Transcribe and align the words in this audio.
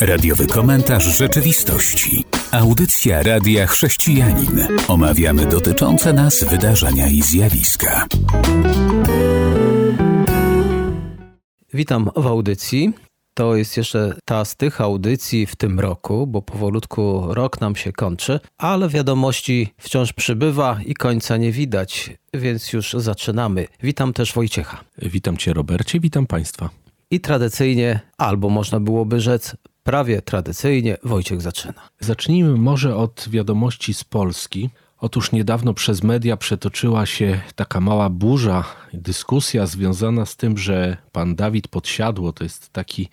Radiowy 0.00 0.46
komentarz 0.46 1.04
rzeczywistości. 1.04 2.24
Audycja 2.50 3.22
Radia 3.22 3.66
Chrześcijanin. 3.66 4.66
Omawiamy 4.88 5.46
dotyczące 5.46 6.12
nas 6.12 6.44
wydarzenia 6.44 7.08
i 7.08 7.22
zjawiska. 7.22 8.06
Witam 11.74 12.10
w 12.16 12.26
audycji. 12.26 12.92
To 13.34 13.56
jest 13.56 13.76
jeszcze 13.76 14.14
ta 14.24 14.44
z 14.44 14.56
tych 14.56 14.80
audycji 14.80 15.46
w 15.46 15.56
tym 15.56 15.80
roku, 15.80 16.26
bo 16.26 16.42
powolutku 16.42 17.34
rok 17.34 17.60
nam 17.60 17.76
się 17.76 17.92
kończy, 17.92 18.40
ale 18.58 18.88
wiadomości 18.88 19.74
wciąż 19.78 20.12
przybywa 20.12 20.80
i 20.86 20.94
końca 20.94 21.36
nie 21.36 21.52
widać, 21.52 22.10
więc 22.34 22.72
już 22.72 22.92
zaczynamy. 22.92 23.66
Witam 23.82 24.12
też 24.12 24.32
Wojciecha. 24.32 24.84
Witam 24.98 25.36
Cię, 25.36 25.52
Robercie, 25.52 26.00
witam 26.00 26.26
Państwa. 26.26 26.70
I 27.12 27.20
tradycyjnie, 27.20 28.00
albo 28.18 28.50
można 28.50 28.80
byłoby 28.80 29.20
rzec 29.20 29.56
prawie 29.82 30.22
tradycyjnie, 30.22 30.96
Wojciech 31.04 31.40
zaczyna. 31.40 31.88
Zacznijmy 32.00 32.56
może 32.56 32.96
od 32.96 33.26
wiadomości 33.30 33.94
z 33.94 34.04
Polski. 34.04 34.70
Otóż 34.98 35.32
niedawno 35.32 35.74
przez 35.74 36.02
media 36.02 36.36
przetoczyła 36.36 37.06
się 37.06 37.40
taka 37.54 37.80
mała 37.80 38.10
burza, 38.10 38.64
dyskusja 38.92 39.66
związana 39.66 40.26
z 40.26 40.36
tym, 40.36 40.58
że 40.58 40.96
pan 41.12 41.34
Dawid 41.34 41.68
Podsiadło 41.68 42.32
to 42.32 42.44
jest 42.44 42.72
taki 42.72 43.08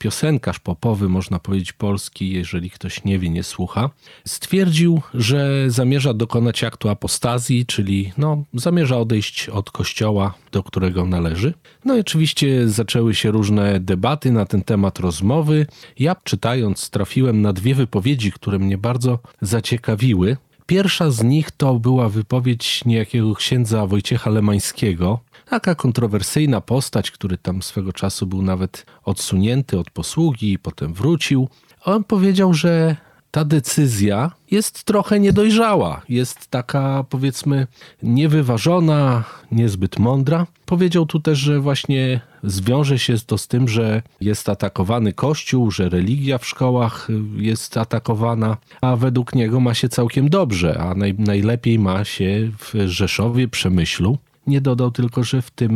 piosenkarz 0.00 0.58
popowy, 0.58 1.08
można 1.08 1.38
powiedzieć 1.38 1.72
polski, 1.72 2.32
jeżeli 2.32 2.70
ktoś 2.70 3.04
nie 3.04 3.18
wie, 3.18 3.30
nie 3.30 3.42
słucha, 3.42 3.90
stwierdził, 4.24 5.00
że 5.14 5.64
zamierza 5.70 6.14
dokonać 6.14 6.64
aktu 6.64 6.88
apostazji, 6.88 7.66
czyli 7.66 8.12
no, 8.18 8.44
zamierza 8.54 8.98
odejść 8.98 9.48
od 9.48 9.70
kościoła, 9.70 10.34
do 10.52 10.62
którego 10.62 11.06
należy. 11.06 11.54
No 11.84 11.96
i 11.96 12.00
oczywiście 12.00 12.68
zaczęły 12.68 13.14
się 13.14 13.30
różne 13.30 13.80
debaty 13.80 14.32
na 14.32 14.46
ten 14.46 14.62
temat, 14.62 14.98
rozmowy. 14.98 15.66
Ja 15.98 16.16
czytając 16.24 16.90
trafiłem 16.90 17.42
na 17.42 17.52
dwie 17.52 17.74
wypowiedzi, 17.74 18.32
które 18.32 18.58
mnie 18.58 18.78
bardzo 18.78 19.18
zaciekawiły. 19.40 20.36
Pierwsza 20.70 21.10
z 21.10 21.22
nich 21.22 21.50
to 21.50 21.74
była 21.74 22.08
wypowiedź 22.08 22.84
niejakiego 22.84 23.34
księdza 23.34 23.86
Wojciecha 23.86 24.30
Lemańskiego, 24.30 25.20
taka 25.48 25.74
kontrowersyjna 25.74 26.60
postać, 26.60 27.10
który 27.10 27.38
tam 27.38 27.62
swego 27.62 27.92
czasu 27.92 28.26
był 28.26 28.42
nawet 28.42 28.86
odsunięty 29.04 29.78
od 29.78 29.90
posługi 29.90 30.52
i 30.52 30.58
potem 30.58 30.94
wrócił. 30.94 31.48
On 31.84 32.04
powiedział, 32.04 32.54
że 32.54 32.96
ta 33.30 33.44
decyzja 33.44 34.30
jest 34.50 34.84
trochę 34.84 35.20
niedojrzała, 35.20 36.02
jest 36.08 36.46
taka 36.46 37.04
powiedzmy 37.10 37.66
niewyważona, 38.02 39.24
niezbyt 39.52 39.98
mądra. 39.98 40.46
Powiedział 40.66 41.06
tu 41.06 41.20
też, 41.20 41.38
że 41.38 41.60
właśnie 41.60 42.20
zwiąże 42.42 42.98
się 42.98 43.14
to 43.26 43.38
z 43.38 43.48
tym, 43.48 43.68
że 43.68 44.02
jest 44.20 44.48
atakowany 44.48 45.12
kościół, 45.12 45.70
że 45.70 45.88
religia 45.88 46.38
w 46.38 46.46
szkołach 46.46 47.08
jest 47.36 47.76
atakowana, 47.76 48.56
a 48.80 48.96
według 48.96 49.34
niego 49.34 49.60
ma 49.60 49.74
się 49.74 49.88
całkiem 49.88 50.28
dobrze, 50.28 50.78
a 50.78 50.94
naj, 50.94 51.14
najlepiej 51.18 51.78
ma 51.78 52.04
się 52.04 52.50
w 52.58 52.74
Rzeszowie, 52.86 53.48
Przemyślu. 53.48 54.18
Nie 54.46 54.60
dodał 54.60 54.90
tylko, 54.90 55.24
że 55.24 55.42
w 55.42 55.50
tych 55.50 55.70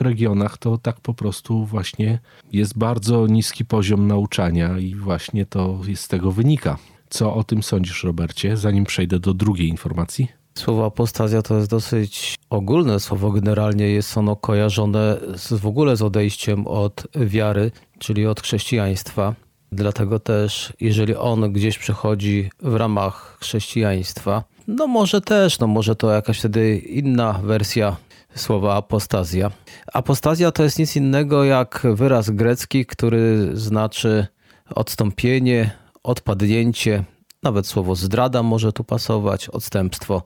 regionach 0.00 0.58
to 0.58 0.78
tak 0.78 1.00
po 1.00 1.14
prostu 1.14 1.66
właśnie 1.66 2.18
jest 2.52 2.78
bardzo 2.78 3.26
niski 3.26 3.64
poziom 3.64 4.06
nauczania 4.06 4.78
i 4.78 4.94
właśnie 4.94 5.46
to 5.46 5.80
z 5.94 6.08
tego 6.08 6.32
wynika. 6.32 6.78
Co 7.14 7.34
o 7.34 7.44
tym 7.44 7.62
sądzisz, 7.62 8.04
Robercie, 8.04 8.56
zanim 8.56 8.84
przejdę 8.84 9.18
do 9.18 9.34
drugiej 9.34 9.68
informacji? 9.68 10.28
Słowo 10.54 10.86
apostazja 10.86 11.42
to 11.42 11.56
jest 11.56 11.70
dosyć 11.70 12.34
ogólne 12.50 13.00
słowo. 13.00 13.30
Generalnie 13.30 13.88
jest 13.88 14.18
ono 14.18 14.36
kojarzone 14.36 15.16
z, 15.34 15.52
w 15.52 15.66
ogóle 15.66 15.96
z 15.96 16.02
odejściem 16.02 16.66
od 16.66 17.06
wiary, 17.14 17.70
czyli 17.98 18.26
od 18.26 18.40
chrześcijaństwa. 18.40 19.34
Dlatego 19.72 20.18
też, 20.18 20.72
jeżeli 20.80 21.16
on 21.16 21.52
gdzieś 21.52 21.78
przechodzi 21.78 22.50
w 22.62 22.74
ramach 22.74 23.36
chrześcijaństwa, 23.40 24.44
no 24.68 24.86
może 24.86 25.20
też, 25.20 25.58
no 25.58 25.66
może 25.66 25.96
to 25.96 26.10
jakaś 26.10 26.38
wtedy 26.38 26.78
inna 26.78 27.32
wersja 27.32 27.96
słowa 28.34 28.76
apostazja. 28.76 29.50
Apostazja 29.92 30.52
to 30.52 30.62
jest 30.62 30.78
nic 30.78 30.96
innego 30.96 31.44
jak 31.44 31.86
wyraz 31.94 32.30
grecki, 32.30 32.86
który 32.86 33.50
znaczy 33.54 34.26
odstąpienie, 34.74 35.70
odpadnięcie, 36.04 37.04
nawet 37.44 37.66
słowo 37.66 37.94
zdrada 37.94 38.42
może 38.42 38.72
tu 38.72 38.84
pasować, 38.84 39.48
odstępstwo. 39.48 40.22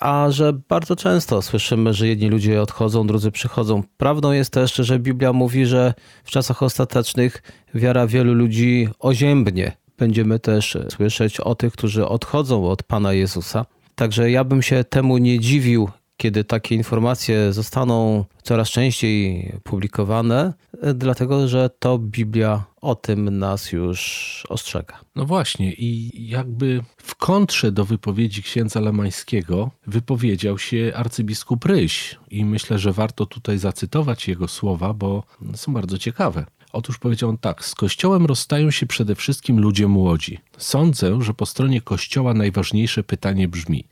A 0.00 0.30
że 0.30 0.52
bardzo 0.52 0.96
często 0.96 1.42
słyszymy, 1.42 1.94
że 1.94 2.08
jedni 2.08 2.28
ludzie 2.28 2.62
odchodzą, 2.62 3.06
drudzy 3.06 3.30
przychodzą. 3.30 3.82
Prawdą 3.96 4.32
jest 4.32 4.50
też, 4.50 4.74
że 4.74 4.98
Biblia 4.98 5.32
mówi, 5.32 5.66
że 5.66 5.94
w 6.24 6.30
czasach 6.30 6.62
ostatecznych 6.62 7.42
wiara 7.74 8.06
wielu 8.06 8.34
ludzi 8.34 8.88
oziębnie. 8.98 9.76
Będziemy 9.98 10.38
też 10.38 10.78
słyszeć 10.90 11.40
o 11.40 11.54
tych, 11.54 11.72
którzy 11.72 12.06
odchodzą 12.06 12.70
od 12.70 12.82
Pana 12.82 13.12
Jezusa. 13.12 13.66
Także 13.94 14.30
ja 14.30 14.44
bym 14.44 14.62
się 14.62 14.84
temu 14.84 15.18
nie 15.18 15.40
dziwił, 15.40 15.88
kiedy 16.18 16.44
takie 16.44 16.74
informacje 16.74 17.52
zostaną 17.52 18.24
coraz 18.42 18.70
częściej 18.70 19.52
publikowane, 19.64 20.52
dlatego 20.94 21.48
że 21.48 21.70
to 21.78 21.98
Biblia 21.98 22.64
o 22.80 22.94
tym 22.94 23.38
nas 23.38 23.72
już 23.72 24.42
ostrzega. 24.48 25.00
No 25.16 25.24
właśnie, 25.24 25.72
i 25.72 26.10
jakby 26.28 26.82
w 26.96 27.14
kontrze 27.14 27.72
do 27.72 27.84
wypowiedzi 27.84 28.42
księdza 28.42 28.80
Lemańskiego 28.80 29.70
wypowiedział 29.86 30.58
się 30.58 30.92
arcybiskup 30.94 31.64
Ryś, 31.64 32.16
i 32.30 32.44
myślę, 32.44 32.78
że 32.78 32.92
warto 32.92 33.26
tutaj 33.26 33.58
zacytować 33.58 34.28
jego 34.28 34.48
słowa, 34.48 34.94
bo 34.94 35.22
są 35.54 35.72
bardzo 35.72 35.98
ciekawe. 35.98 36.46
Otóż 36.72 36.98
powiedział 36.98 37.30
on 37.30 37.38
tak: 37.38 37.64
Z 37.64 37.74
Kościołem 37.74 38.26
rozstają 38.26 38.70
się 38.70 38.86
przede 38.86 39.14
wszystkim 39.14 39.60
ludzie 39.60 39.88
młodzi. 39.88 40.38
Sądzę, 40.58 41.22
że 41.22 41.34
po 41.34 41.46
stronie 41.46 41.80
Kościoła 41.80 42.34
najważniejsze 42.34 43.02
pytanie 43.02 43.48
brzmi: 43.48 43.84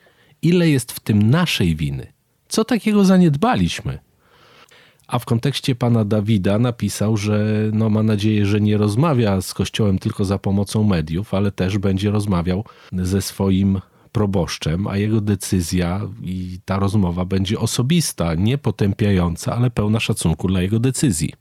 ile 0.43 0.69
jest 0.69 0.93
w 0.93 1.01
tym 1.01 1.31
naszej 1.31 1.77
winy? 1.77 2.16
Co 2.57 2.65
takiego 2.65 3.05
zaniedbaliśmy? 3.05 3.99
A 5.07 5.19
w 5.19 5.25
kontekście 5.25 5.75
pana 5.75 6.05
Dawida 6.05 6.59
napisał, 6.59 7.17
że 7.17 7.47
no 7.73 7.91
ma 7.91 8.03
nadzieję, 8.03 8.47
że 8.47 8.61
nie 8.61 8.77
rozmawia 8.77 9.41
z 9.41 9.55
Kościołem 9.55 9.99
tylko 9.99 10.25
za 10.25 10.39
pomocą 10.39 10.85
mediów, 10.85 11.35
ale 11.35 11.53
też 11.53 11.79
będzie 11.79 12.11
rozmawiał 12.11 12.65
ze 12.93 13.23
swoim 13.23 13.81
proboszczem, 14.13 14.87
a 14.87 14.97
jego 14.97 15.21
decyzja 15.21 16.01
i 16.23 16.59
ta 16.65 16.79
rozmowa 16.79 17.25
będzie 17.25 17.59
osobista, 17.59 18.35
nie 18.35 18.59
potępiająca, 18.59 19.57
ale 19.57 19.71
pełna 19.71 20.01
szacunku 20.01 20.49
dla 20.49 20.63
jego 20.63 20.79
decyzji. 20.79 21.33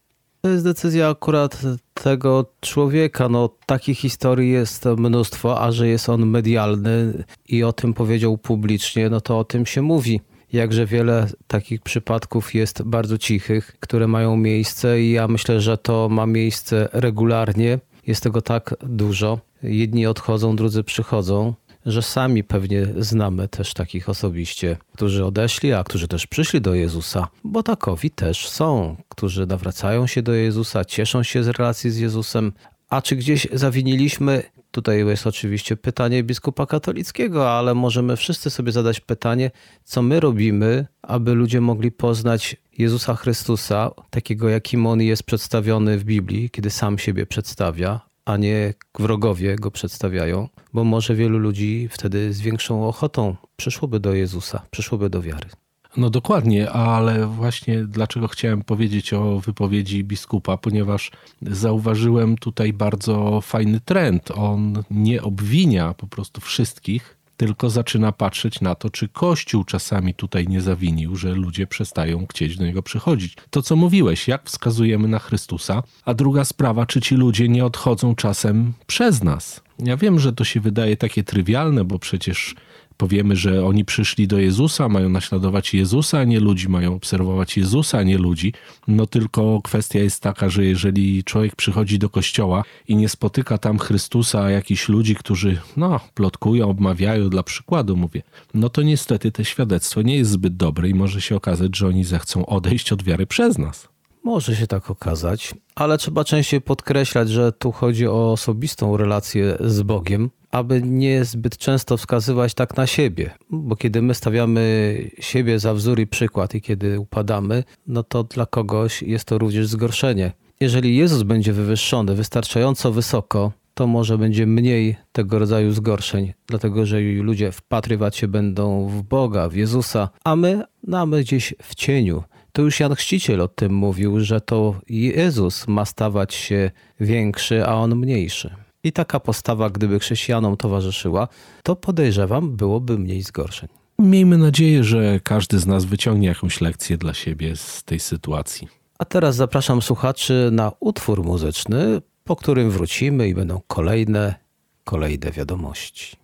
To 0.42 0.50
jest 0.50 0.64
decyzja 0.64 1.10
akurat 1.10 1.62
tego 1.94 2.46
człowieka. 2.62 3.30
No, 3.30 3.50
takich 3.66 4.00
historii 4.00 4.52
jest 4.52 4.86
mnóstwo, 4.98 5.62
a 5.62 5.72
że 5.72 5.88
jest 5.88 6.10
on 6.10 6.26
medialny 6.26 7.24
i 7.50 7.64
o 7.64 7.74
tym 7.74 7.94
powiedział 7.94 8.38
publicznie, 8.38 9.10
no 9.10 9.22
to 9.22 9.40
o 9.40 9.44
tym 9.44 9.66
się 9.66 9.82
mówi 9.82 10.22
jakże 10.56 10.86
wiele 10.86 11.28
takich 11.48 11.82
przypadków 11.82 12.54
jest 12.54 12.84
bardzo 12.84 13.18
cichych, 13.18 13.78
które 13.80 14.08
mają 14.08 14.38
miejsce 14.38 15.02
i 15.02 15.12
ja 15.12 15.28
myślę, 15.28 15.62
że 15.62 15.78
to 15.78 16.10
ma 16.10 16.26
miejsce 16.26 16.90
regularnie. 16.94 17.80
Jest 18.08 18.24
tego 18.24 18.42
tak 18.42 18.76
dużo. 18.84 19.40
Jedni 19.64 20.06
odchodzą, 20.06 20.56
drudzy 20.56 20.84
przychodzą 20.84 21.54
że 21.86 22.02
sami 22.02 22.44
pewnie 22.44 22.88
znamy 22.98 23.48
też 23.48 23.74
takich 23.74 24.10
osobiście, 24.10 24.78
którzy 24.94 25.26
odeszli, 25.26 25.74
a 25.74 25.84
którzy 25.84 26.08
też 26.08 26.28
przyszli 26.28 26.62
do 26.62 26.74
Jezusa, 26.74 27.28
bo 27.44 27.64
takowi 27.64 28.12
też 28.12 28.50
są, 28.50 28.96
którzy 29.10 29.46
nawracają 29.46 30.08
się 30.08 30.22
do 30.22 30.34
Jezusa, 30.34 30.86
cieszą 30.86 31.24
się 31.24 31.44
z 31.44 31.48
relacji 31.48 31.92
z 31.92 31.98
Jezusem. 31.98 32.54
A 32.90 33.02
czy 33.02 33.16
gdzieś 33.16 33.48
zawiniliśmy 33.54 34.44
Tutaj 34.76 35.06
jest 35.08 35.28
oczywiście 35.28 35.78
pytanie 35.78 36.24
biskupa 36.24 36.66
katolickiego, 36.66 37.52
ale 37.52 37.74
możemy 37.74 38.18
wszyscy 38.18 38.50
sobie 38.50 38.72
zadać 38.72 39.00
pytanie, 39.00 39.52
co 39.84 40.02
my 40.02 40.20
robimy, 40.20 40.88
aby 41.02 41.34
ludzie 41.34 41.62
mogli 41.62 41.92
poznać 41.92 42.56
Jezusa 42.78 43.16
Chrystusa, 43.16 43.92
takiego 44.10 44.50
jakim 44.50 44.88
on 44.88 45.02
jest 45.02 45.24
przedstawiony 45.24 45.98
w 45.98 46.04
Biblii, 46.04 46.50
kiedy 46.50 46.70
sam 46.70 46.98
siebie 46.98 47.26
przedstawia, 47.26 48.02
a 48.26 48.38
nie 48.38 48.74
wrogowie 49.00 49.56
go 49.56 49.72
przedstawiają, 49.72 50.50
bo 50.74 50.84
może 50.84 51.16
wielu 51.16 51.38
ludzi 51.38 51.90
wtedy 51.92 52.34
z 52.34 52.42
większą 52.42 52.88
ochotą 52.88 53.36
przyszłoby 53.56 54.00
do 54.00 54.14
Jezusa, 54.14 54.62
przyszłoby 54.72 55.10
do 55.10 55.22
wiary. 55.22 55.50
No 55.98 56.10
dokładnie, 56.10 56.72
ale 56.72 57.28
właśnie 57.28 57.84
dlaczego 57.84 58.28
chciałem 58.28 58.62
powiedzieć 58.62 59.14
o 59.14 59.40
wypowiedzi 59.40 60.04
biskupa, 60.04 60.58
ponieważ 60.58 61.12
zauważyłem 61.42 62.38
tutaj 62.38 62.74
bardzo 62.74 63.42
fajny 63.42 63.80
trend. 63.80 64.32
On 64.32 64.84
nie 64.92 65.22
obwinia 65.24 65.94
po 65.94 66.08
prostu 66.08 66.42
wszystkich, 66.42 67.18
tylko 67.38 67.70
zaczyna 67.70 68.12
patrzeć 68.12 68.62
na 68.62 68.76
to, 68.76 68.90
czy 68.90 69.08
Kościół 69.08 69.64
czasami 69.64 70.14
tutaj 70.14 70.48
nie 70.48 70.62
zawinił, 70.62 71.16
że 71.16 71.34
ludzie 71.34 71.68
przestają 71.68 72.26
chcieć 72.28 72.58
do 72.58 72.66
niego 72.66 72.84
przychodzić. 72.84 73.38
To, 73.50 73.62
co 73.62 73.76
mówiłeś, 73.76 74.28
jak 74.28 74.44
wskazujemy 74.46 75.08
na 75.08 75.20
Chrystusa, 75.20 75.84
a 76.06 76.14
druga 76.14 76.46
sprawa, 76.46 76.86
czy 76.86 77.02
ci 77.02 77.16
ludzie 77.16 77.50
nie 77.50 77.66
odchodzą 77.66 78.16
czasem 78.16 78.74
przez 78.88 79.24
nas. 79.24 79.62
Ja 79.80 79.98
wiem, 79.98 80.20
że 80.20 80.34
to 80.34 80.44
się 80.44 80.60
wydaje 80.60 80.98
takie 80.98 81.24
trywialne, 81.24 81.84
bo 81.84 82.00
przecież 82.00 82.56
powiemy, 82.98 83.36
że 83.36 83.66
oni 83.66 83.86
przyszli 83.86 84.28
do 84.28 84.40
Jezusa, 84.40 84.90
mają 84.90 85.10
naśladować 85.10 85.74
Jezusa, 85.74 86.20
a 86.20 86.24
nie 86.24 86.40
ludzi, 86.40 86.70
mają 86.70 86.96
obserwować 86.96 87.58
Jezusa, 87.58 87.98
a 87.98 88.04
nie 88.04 88.18
ludzi. 88.18 88.54
No 88.88 89.06
tylko 89.06 89.62
kwestia 89.62 90.00
jest 90.00 90.22
taka, 90.22 90.50
że 90.50 90.66
jeżeli 90.66 91.24
człowiek 91.24 91.56
przychodzi 91.56 92.00
do 92.00 92.10
kościoła 92.10 92.64
i 92.88 92.96
nie 92.96 93.10
spotyka 93.10 93.58
tam 93.58 93.80
Chrystusa, 93.80 94.44
a 94.44 94.52
jakichś 94.52 94.90
ludzi, 94.90 95.16
którzy 95.16 95.58
no, 95.78 96.00
plotkują, 96.14 96.70
obmawiają, 96.70 97.30
dla 97.30 97.44
przykładu 97.44 97.96
mówię, 97.96 98.22
no 98.54 98.70
to 98.70 98.82
niestety 98.82 99.32
te 99.32 99.46
świadectwo 99.46 100.02
nie 100.02 100.18
jest 100.18 100.32
zbyt 100.32 100.58
dobre 100.58 100.90
i 100.90 100.94
może 100.94 101.22
się 101.22 101.36
okazać, 101.36 101.78
że 101.78 101.88
oni 101.88 102.04
zechcą 102.04 102.46
odejść 102.46 102.92
od 102.92 103.04
wiary 103.04 103.28
przez 103.28 103.58
nas. 103.58 103.88
Może 104.24 104.56
się 104.56 104.68
tak 104.68 104.92
okazać, 104.92 105.54
ale 105.76 105.98
trzeba 105.98 106.24
częściej 106.24 106.62
podkreślać, 106.62 107.30
że 107.30 107.52
tu 107.52 107.72
chodzi 107.72 108.08
o 108.08 108.32
osobistą 108.32 108.98
relację 108.98 109.58
z 109.60 109.82
Bogiem, 109.82 110.30
aby 110.56 110.82
nie 110.82 111.26
zbyt 111.26 111.58
często 111.58 111.98
wskazywać 111.98 112.54
tak 112.54 112.78
na 112.78 112.88
siebie, 112.88 113.32
bo 113.50 113.76
kiedy 113.76 114.02
my 114.02 114.14
stawiamy 114.14 114.98
siebie 115.20 115.60
za 115.60 115.74
wzór 115.74 116.00
i 116.00 116.08
przykład 116.08 116.56
i 116.56 116.62
kiedy 116.62 117.00
upadamy, 117.00 117.64
no 117.88 118.04
to 118.04 118.24
dla 118.24 118.46
kogoś 118.46 119.02
jest 119.02 119.26
to 119.26 119.38
również 119.38 119.68
zgorszenie. 119.68 120.32
Jeżeli 120.60 120.96
Jezus 120.96 121.24
będzie 121.24 121.54
wywyższony 121.54 122.16
wystarczająco 122.16 122.92
wysoko, 122.92 123.52
to 123.74 123.88
może 123.88 124.18
będzie 124.18 124.48
mniej 124.48 124.96
tego 125.12 125.40
rodzaju 125.40 125.72
zgorszeń, 125.72 126.34
dlatego 126.48 126.86
że 126.86 127.02
ludzie 127.02 127.52
wpatrywać 127.52 128.18
się 128.18 128.28
będą 128.28 128.88
w 128.88 129.04
Boga, 129.04 129.50
w 129.50 129.56
Jezusa, 129.56 130.10
a 130.24 130.36
my, 130.36 130.64
no 130.84 131.00
a 131.00 131.06
my 131.06 131.22
gdzieś 131.22 131.54
w 131.64 131.76
cieniu. 131.76 132.24
To 132.52 132.62
już 132.62 132.80
Jan 132.80 132.96
Chrzciciel 132.96 133.42
o 133.42 133.48
tym 133.48 133.74
mówił, 133.74 134.20
że 134.20 134.42
to 134.42 134.76
Jezus 134.90 135.68
ma 135.68 135.86
stawać 135.86 136.34
się 136.34 136.72
większy, 137.00 137.66
a 137.66 137.74
on 137.74 137.96
mniejszy. 137.96 138.65
I 138.86 138.92
taka 138.92 139.20
postawa, 139.20 139.70
gdyby 139.70 140.00
chrześcijanom 140.00 140.58
towarzyszyła, 140.58 141.28
to 141.64 141.76
podejrzewam, 141.76 142.56
byłoby 142.56 143.00
mniej 143.00 143.22
zgorszeń. 143.22 143.70
Miejmy 144.00 144.38
nadzieję, 144.38 144.84
że 144.84 145.20
każdy 145.20 145.60
z 145.60 145.68
nas 145.68 145.86
wyciągnie 145.86 146.28
jakąś 146.28 146.62
lekcję 146.62 146.98
dla 146.98 147.14
siebie 147.14 147.56
z 147.56 147.84
tej 147.84 148.00
sytuacji. 148.00 148.68
A 148.98 149.06
teraz 149.06 149.36
zapraszam 149.36 149.82
słuchaczy 149.82 150.50
na 150.52 150.72
utwór 150.80 151.24
muzyczny, 151.24 152.02
po 152.24 152.36
którym 152.36 152.72
wrócimy 152.72 153.28
i 153.28 153.36
będą 153.36 153.62
kolejne, 153.68 154.36
kolejne 154.84 155.32
wiadomości. 155.32 156.18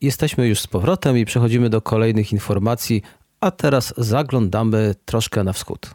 Jesteśmy 0.00 0.48
już 0.48 0.60
z 0.60 0.66
powrotem 0.66 1.18
i 1.18 1.24
przechodzimy 1.24 1.70
do 1.70 1.80
kolejnych 1.80 2.32
informacji, 2.32 3.02
a 3.40 3.50
teraz 3.50 3.94
zaglądamy 3.96 4.94
troszkę 5.04 5.44
na 5.44 5.52
wschód. 5.52 5.90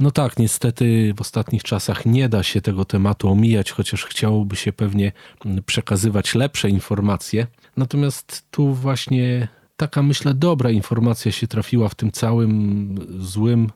No 0.00 0.10
tak, 0.10 0.38
niestety 0.38 1.14
w 1.16 1.20
ostatnich 1.20 1.62
czasach 1.62 2.06
nie 2.06 2.28
da 2.28 2.42
się 2.42 2.60
tego 2.60 2.84
tematu 2.84 3.28
omijać, 3.28 3.72
chociaż 3.72 4.04
chciałoby 4.04 4.56
się 4.56 4.72
pewnie 4.72 5.12
przekazywać 5.66 6.34
lepsze 6.34 6.70
informacje. 6.70 7.46
Natomiast 7.76 8.46
tu 8.50 8.74
właśnie 8.74 9.48
taka, 9.76 10.02
myślę, 10.02 10.34
dobra 10.34 10.70
informacja 10.70 11.32
się 11.32 11.46
trafiła 11.46 11.88
w 11.88 11.94
tym 11.94 12.12
całym 12.12 12.94
złym 13.18 13.70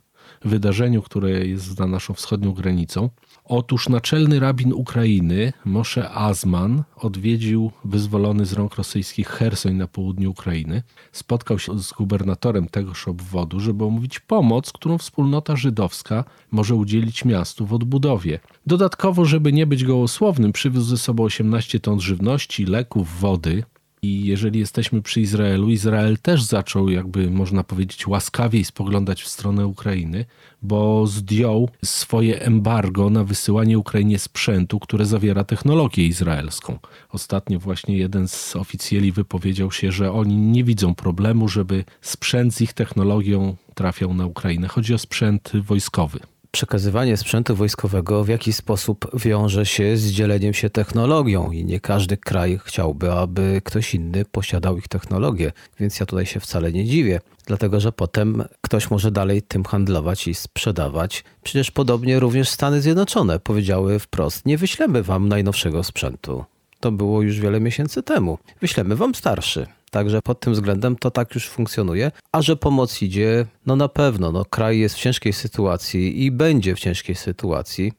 wydarzeniu, 0.44 1.02
które 1.02 1.30
jest 1.30 1.64
za 1.76 1.86
naszą 1.86 2.14
wschodnią 2.14 2.52
granicą. 2.52 3.10
Otóż 3.44 3.88
naczelny 3.88 4.40
rabin 4.40 4.72
Ukrainy, 4.72 5.52
Moshe 5.64 6.10
Azman, 6.10 6.82
odwiedził 6.96 7.70
wyzwolony 7.84 8.46
z 8.46 8.52
rąk 8.52 8.74
rosyjskich 8.74 9.28
Hersoń 9.28 9.74
na 9.74 9.86
południu 9.86 10.30
Ukrainy. 10.30 10.82
Spotkał 11.12 11.58
się 11.58 11.78
z 11.78 11.92
gubernatorem 11.92 12.68
tegoż 12.68 13.08
obwodu, 13.08 13.60
żeby 13.60 13.84
omówić 13.84 14.20
pomoc, 14.20 14.72
którą 14.72 14.98
wspólnota 14.98 15.56
żydowska 15.56 16.24
może 16.50 16.74
udzielić 16.74 17.24
miastu 17.24 17.66
w 17.66 17.72
odbudowie. 17.72 18.40
Dodatkowo, 18.66 19.24
żeby 19.24 19.52
nie 19.52 19.66
być 19.66 19.84
gołosłownym, 19.84 20.52
przywiózł 20.52 20.86
ze 20.86 20.98
sobą 20.98 21.24
18 21.24 21.80
ton 21.80 22.00
żywności, 22.00 22.64
leków, 22.66 23.20
wody. 23.20 23.64
I 24.04 24.24
jeżeli 24.24 24.58
jesteśmy 24.60 25.02
przy 25.02 25.20
Izraelu, 25.20 25.70
Izrael 25.70 26.18
też 26.18 26.42
zaczął, 26.42 26.90
jakby 26.90 27.30
można 27.30 27.64
powiedzieć, 27.64 28.06
łaskawiej 28.06 28.64
spoglądać 28.64 29.22
w 29.22 29.28
stronę 29.28 29.66
Ukrainy, 29.66 30.24
bo 30.62 31.06
zdjął 31.06 31.68
swoje 31.84 32.42
embargo 32.42 33.10
na 33.10 33.24
wysyłanie 33.24 33.78
Ukrainie 33.78 34.18
sprzętu, 34.18 34.80
które 34.80 35.06
zawiera 35.06 35.44
technologię 35.44 36.06
izraelską. 36.06 36.78
Ostatnio 37.10 37.58
właśnie 37.58 37.96
jeden 37.96 38.28
z 38.28 38.56
oficjeli 38.56 39.12
wypowiedział 39.12 39.72
się, 39.72 39.92
że 39.92 40.12
oni 40.12 40.36
nie 40.36 40.64
widzą 40.64 40.94
problemu, 40.94 41.48
żeby 41.48 41.84
sprzęt 42.00 42.54
z 42.54 42.60
ich 42.60 42.72
technologią 42.72 43.56
trafiał 43.74 44.14
na 44.14 44.26
Ukrainę. 44.26 44.68
Chodzi 44.68 44.94
o 44.94 44.98
sprzęt 44.98 45.52
wojskowy 45.54 46.33
przekazywanie 46.54 47.16
sprzętu 47.16 47.56
wojskowego 47.56 48.24
w 48.24 48.28
jakiś 48.28 48.56
sposób 48.56 49.10
wiąże 49.14 49.66
się 49.66 49.96
z 49.96 50.10
dzieleniem 50.10 50.54
się 50.54 50.70
technologią 50.70 51.50
i 51.50 51.64
nie 51.64 51.80
każdy 51.80 52.16
kraj 52.16 52.60
chciałby, 52.64 53.12
aby 53.12 53.60
ktoś 53.64 53.94
inny 53.94 54.24
posiadał 54.24 54.78
ich 54.78 54.88
technologię, 54.88 55.52
więc 55.80 56.00
ja 56.00 56.06
tutaj 56.06 56.26
się 56.26 56.40
wcale 56.40 56.72
nie 56.72 56.84
dziwię, 56.84 57.20
dlatego 57.46 57.80
że 57.80 57.92
potem 57.92 58.44
ktoś 58.60 58.90
może 58.90 59.10
dalej 59.10 59.42
tym 59.42 59.64
handlować 59.64 60.28
i 60.28 60.34
sprzedawać. 60.34 61.24
Przecież 61.42 61.70
podobnie 61.70 62.20
również 62.20 62.48
Stany 62.48 62.80
Zjednoczone 62.80 63.40
powiedziały 63.40 63.98
wprost: 63.98 64.46
Nie 64.46 64.58
wyślemy 64.58 65.02
wam 65.02 65.28
najnowszego 65.28 65.84
sprzętu. 65.84 66.44
To 66.80 66.92
było 66.92 67.22
już 67.22 67.40
wiele 67.40 67.60
miesięcy 67.60 68.02
temu. 68.02 68.38
Wyślemy 68.60 68.96
wam 68.96 69.14
starszy. 69.14 69.66
Także 69.94 70.22
pod 70.22 70.40
tym 70.40 70.52
względem 70.52 70.96
to 70.96 71.10
tak 71.10 71.34
już 71.34 71.48
funkcjonuje. 71.48 72.10
A 72.32 72.42
że 72.42 72.56
pomoc 72.56 73.02
idzie, 73.02 73.46
no 73.66 73.76
na 73.76 73.88
pewno, 73.88 74.32
no 74.32 74.44
kraj 74.44 74.78
jest 74.78 74.94
w 74.94 74.98
ciężkiej 74.98 75.32
sytuacji 75.32 76.24
i 76.24 76.30
będzie 76.30 76.74
w 76.74 76.80
ciężkiej 76.80 77.14
sytuacji. 77.16 77.92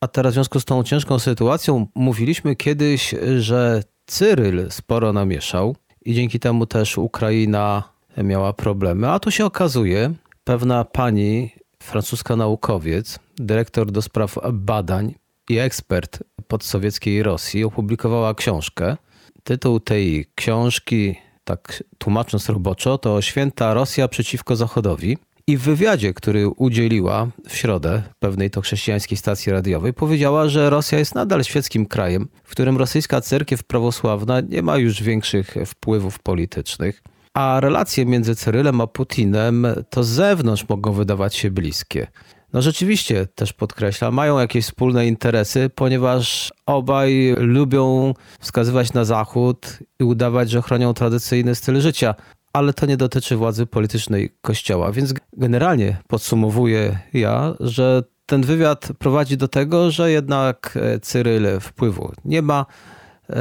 A 0.00 0.08
teraz 0.08 0.32
w 0.32 0.34
związku 0.34 0.60
z 0.60 0.64
tą 0.64 0.82
ciężką 0.82 1.18
sytuacją 1.18 1.86
mówiliśmy 1.94 2.56
kiedyś, 2.56 3.14
że 3.38 3.82
Cyryl 4.06 4.70
sporo 4.70 5.12
namieszał 5.12 5.76
i 6.04 6.14
dzięki 6.14 6.40
temu 6.40 6.66
też 6.66 6.98
Ukraina 6.98 7.82
miała 8.16 8.52
problemy. 8.52 9.10
A 9.10 9.18
tu 9.18 9.30
się 9.30 9.44
okazuje, 9.44 10.14
pewna 10.44 10.84
pani, 10.84 11.50
francuska 11.82 12.36
naukowiec, 12.36 13.18
dyrektor 13.36 13.90
do 13.90 14.02
spraw 14.02 14.38
badań 14.52 15.14
i 15.48 15.58
ekspert 15.58 16.22
podsowieckiej 16.48 17.22
Rosji, 17.22 17.64
opublikowała 17.64 18.34
książkę. 18.34 18.96
Tytuł 19.44 19.80
tej 19.80 20.26
książki 20.34 21.16
tak 21.48 21.84
tłumacząc 21.98 22.48
roboczo, 22.48 22.98
to 22.98 23.22
święta 23.22 23.74
Rosja 23.74 24.08
przeciwko 24.08 24.56
Zachodowi. 24.56 25.18
I 25.46 25.56
w 25.56 25.60
wywiadzie, 25.60 26.14
który 26.14 26.48
udzieliła 26.48 27.26
w 27.48 27.56
środę 27.56 28.02
pewnej 28.18 28.50
to 28.50 28.60
chrześcijańskiej 28.60 29.18
stacji 29.18 29.52
radiowej, 29.52 29.92
powiedziała, 29.94 30.48
że 30.48 30.70
Rosja 30.70 30.98
jest 30.98 31.14
nadal 31.14 31.44
świeckim 31.44 31.86
krajem, 31.86 32.28
w 32.44 32.50
którym 32.50 32.76
rosyjska 32.76 33.20
cerkiew 33.20 33.64
prawosławna 33.64 34.40
nie 34.40 34.62
ma 34.62 34.76
już 34.76 35.02
większych 35.02 35.54
wpływów 35.66 36.18
politycznych, 36.18 37.02
a 37.34 37.60
relacje 37.60 38.06
między 38.06 38.36
Cyrylem 38.36 38.80
a 38.80 38.86
Putinem 38.86 39.66
to 39.90 40.04
z 40.04 40.08
zewnątrz 40.08 40.68
mogą 40.68 40.92
wydawać 40.92 41.34
się 41.34 41.50
bliskie 41.50 42.06
no 42.52 42.62
rzeczywiście 42.62 43.26
też 43.26 43.52
podkreśla, 43.52 44.10
mają 44.10 44.38
jakieś 44.38 44.64
wspólne 44.64 45.06
interesy, 45.06 45.70
ponieważ 45.74 46.52
obaj 46.66 47.34
lubią 47.38 48.14
wskazywać 48.40 48.92
na 48.92 49.04
Zachód 49.04 49.78
i 50.00 50.04
udawać, 50.04 50.50
że 50.50 50.62
chronią 50.62 50.94
tradycyjny 50.94 51.54
styl 51.54 51.80
życia. 51.80 52.14
Ale 52.52 52.72
to 52.72 52.86
nie 52.86 52.96
dotyczy 52.96 53.36
władzy 53.36 53.66
politycznej 53.66 54.30
Kościoła. 54.40 54.92
Więc 54.92 55.14
generalnie 55.32 55.96
podsumowuję 56.08 56.98
ja, 57.12 57.54
że 57.60 58.02
ten 58.26 58.42
wywiad 58.42 58.88
prowadzi 58.98 59.36
do 59.36 59.48
tego, 59.48 59.90
że 59.90 60.10
jednak 60.10 60.78
Cyryl 61.02 61.60
wpływu 61.60 62.12
nie 62.24 62.42
ma 62.42 62.66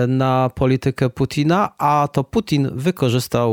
na 0.07 0.49
politykę 0.55 1.09
Putina, 1.09 1.77
a 1.77 2.07
to 2.11 2.23
Putin 2.23 2.69
wykorzystał 2.73 3.51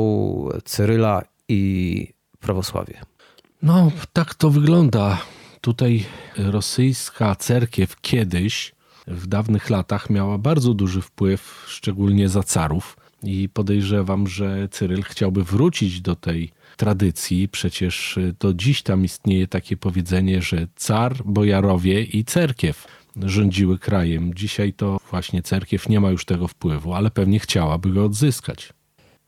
Cyryla 0.64 1.22
i 1.48 2.08
prawosławie. 2.40 3.00
No, 3.62 3.90
tak 4.12 4.34
to 4.34 4.50
wygląda. 4.50 5.18
Tutaj 5.64 6.04
rosyjska 6.36 7.36
cerkiew 7.36 8.00
kiedyś, 8.00 8.74
w 9.06 9.26
dawnych 9.26 9.70
latach, 9.70 10.10
miała 10.10 10.38
bardzo 10.38 10.74
duży 10.74 11.02
wpływ, 11.02 11.64
szczególnie 11.68 12.28
za 12.28 12.42
carów. 12.42 12.96
I 13.22 13.48
podejrzewam, 13.48 14.26
że 14.26 14.68
Cyryl 14.70 15.02
chciałby 15.02 15.44
wrócić 15.44 16.00
do 16.00 16.16
tej 16.16 16.50
tradycji. 16.76 17.48
Przecież 17.48 18.18
do 18.40 18.54
dziś 18.54 18.82
tam 18.82 19.04
istnieje 19.04 19.46
takie 19.46 19.76
powiedzenie, 19.76 20.42
że 20.42 20.66
car, 20.76 21.14
bojarowie 21.24 22.02
i 22.02 22.24
cerkiew 22.24 22.86
rządziły 23.22 23.78
krajem. 23.78 24.34
Dzisiaj 24.34 24.72
to 24.72 25.00
właśnie 25.10 25.42
cerkiew 25.42 25.88
nie 25.88 26.00
ma 26.00 26.10
już 26.10 26.24
tego 26.24 26.48
wpływu, 26.48 26.94
ale 26.94 27.10
pewnie 27.10 27.38
chciałaby 27.38 27.90
go 27.90 28.04
odzyskać. 28.04 28.72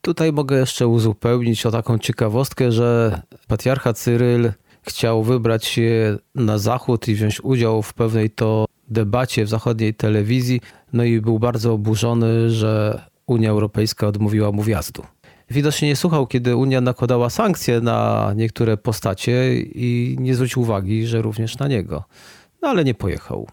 Tutaj 0.00 0.32
mogę 0.32 0.58
jeszcze 0.58 0.86
uzupełnić 0.86 1.66
o 1.66 1.70
taką 1.70 1.98
ciekawostkę, 1.98 2.72
że 2.72 3.22
patriarcha 3.48 3.92
Cyryl 3.92 4.52
chciał 4.88 5.22
wybrać 5.22 5.64
się 5.64 6.18
na 6.34 6.58
zachód 6.58 7.08
i 7.08 7.14
wziąć 7.14 7.40
udział 7.40 7.82
w 7.82 7.94
pewnej 7.94 8.30
to 8.30 8.64
debacie 8.88 9.44
w 9.44 9.48
zachodniej 9.48 9.94
telewizji, 9.94 10.60
no 10.92 11.04
i 11.04 11.20
był 11.20 11.38
bardzo 11.38 11.72
oburzony, 11.72 12.50
że 12.50 13.02
Unia 13.26 13.50
Europejska 13.50 14.06
odmówiła 14.06 14.52
mu 14.52 14.62
wjazdu. 14.62 15.02
Widocznie 15.50 15.88
nie 15.88 15.96
słuchał, 15.96 16.26
kiedy 16.26 16.56
Unia 16.56 16.80
nakładała 16.80 17.30
sankcje 17.30 17.80
na 17.80 18.32
niektóre 18.36 18.76
postacie 18.76 19.60
i 19.60 20.16
nie 20.20 20.34
zwrócił 20.34 20.62
uwagi, 20.62 21.06
że 21.06 21.22
również 21.22 21.58
na 21.58 21.68
niego. 21.68 22.04
No 22.62 22.68
ale 22.68 22.84
nie 22.84 22.94
pojechał. 22.94 23.48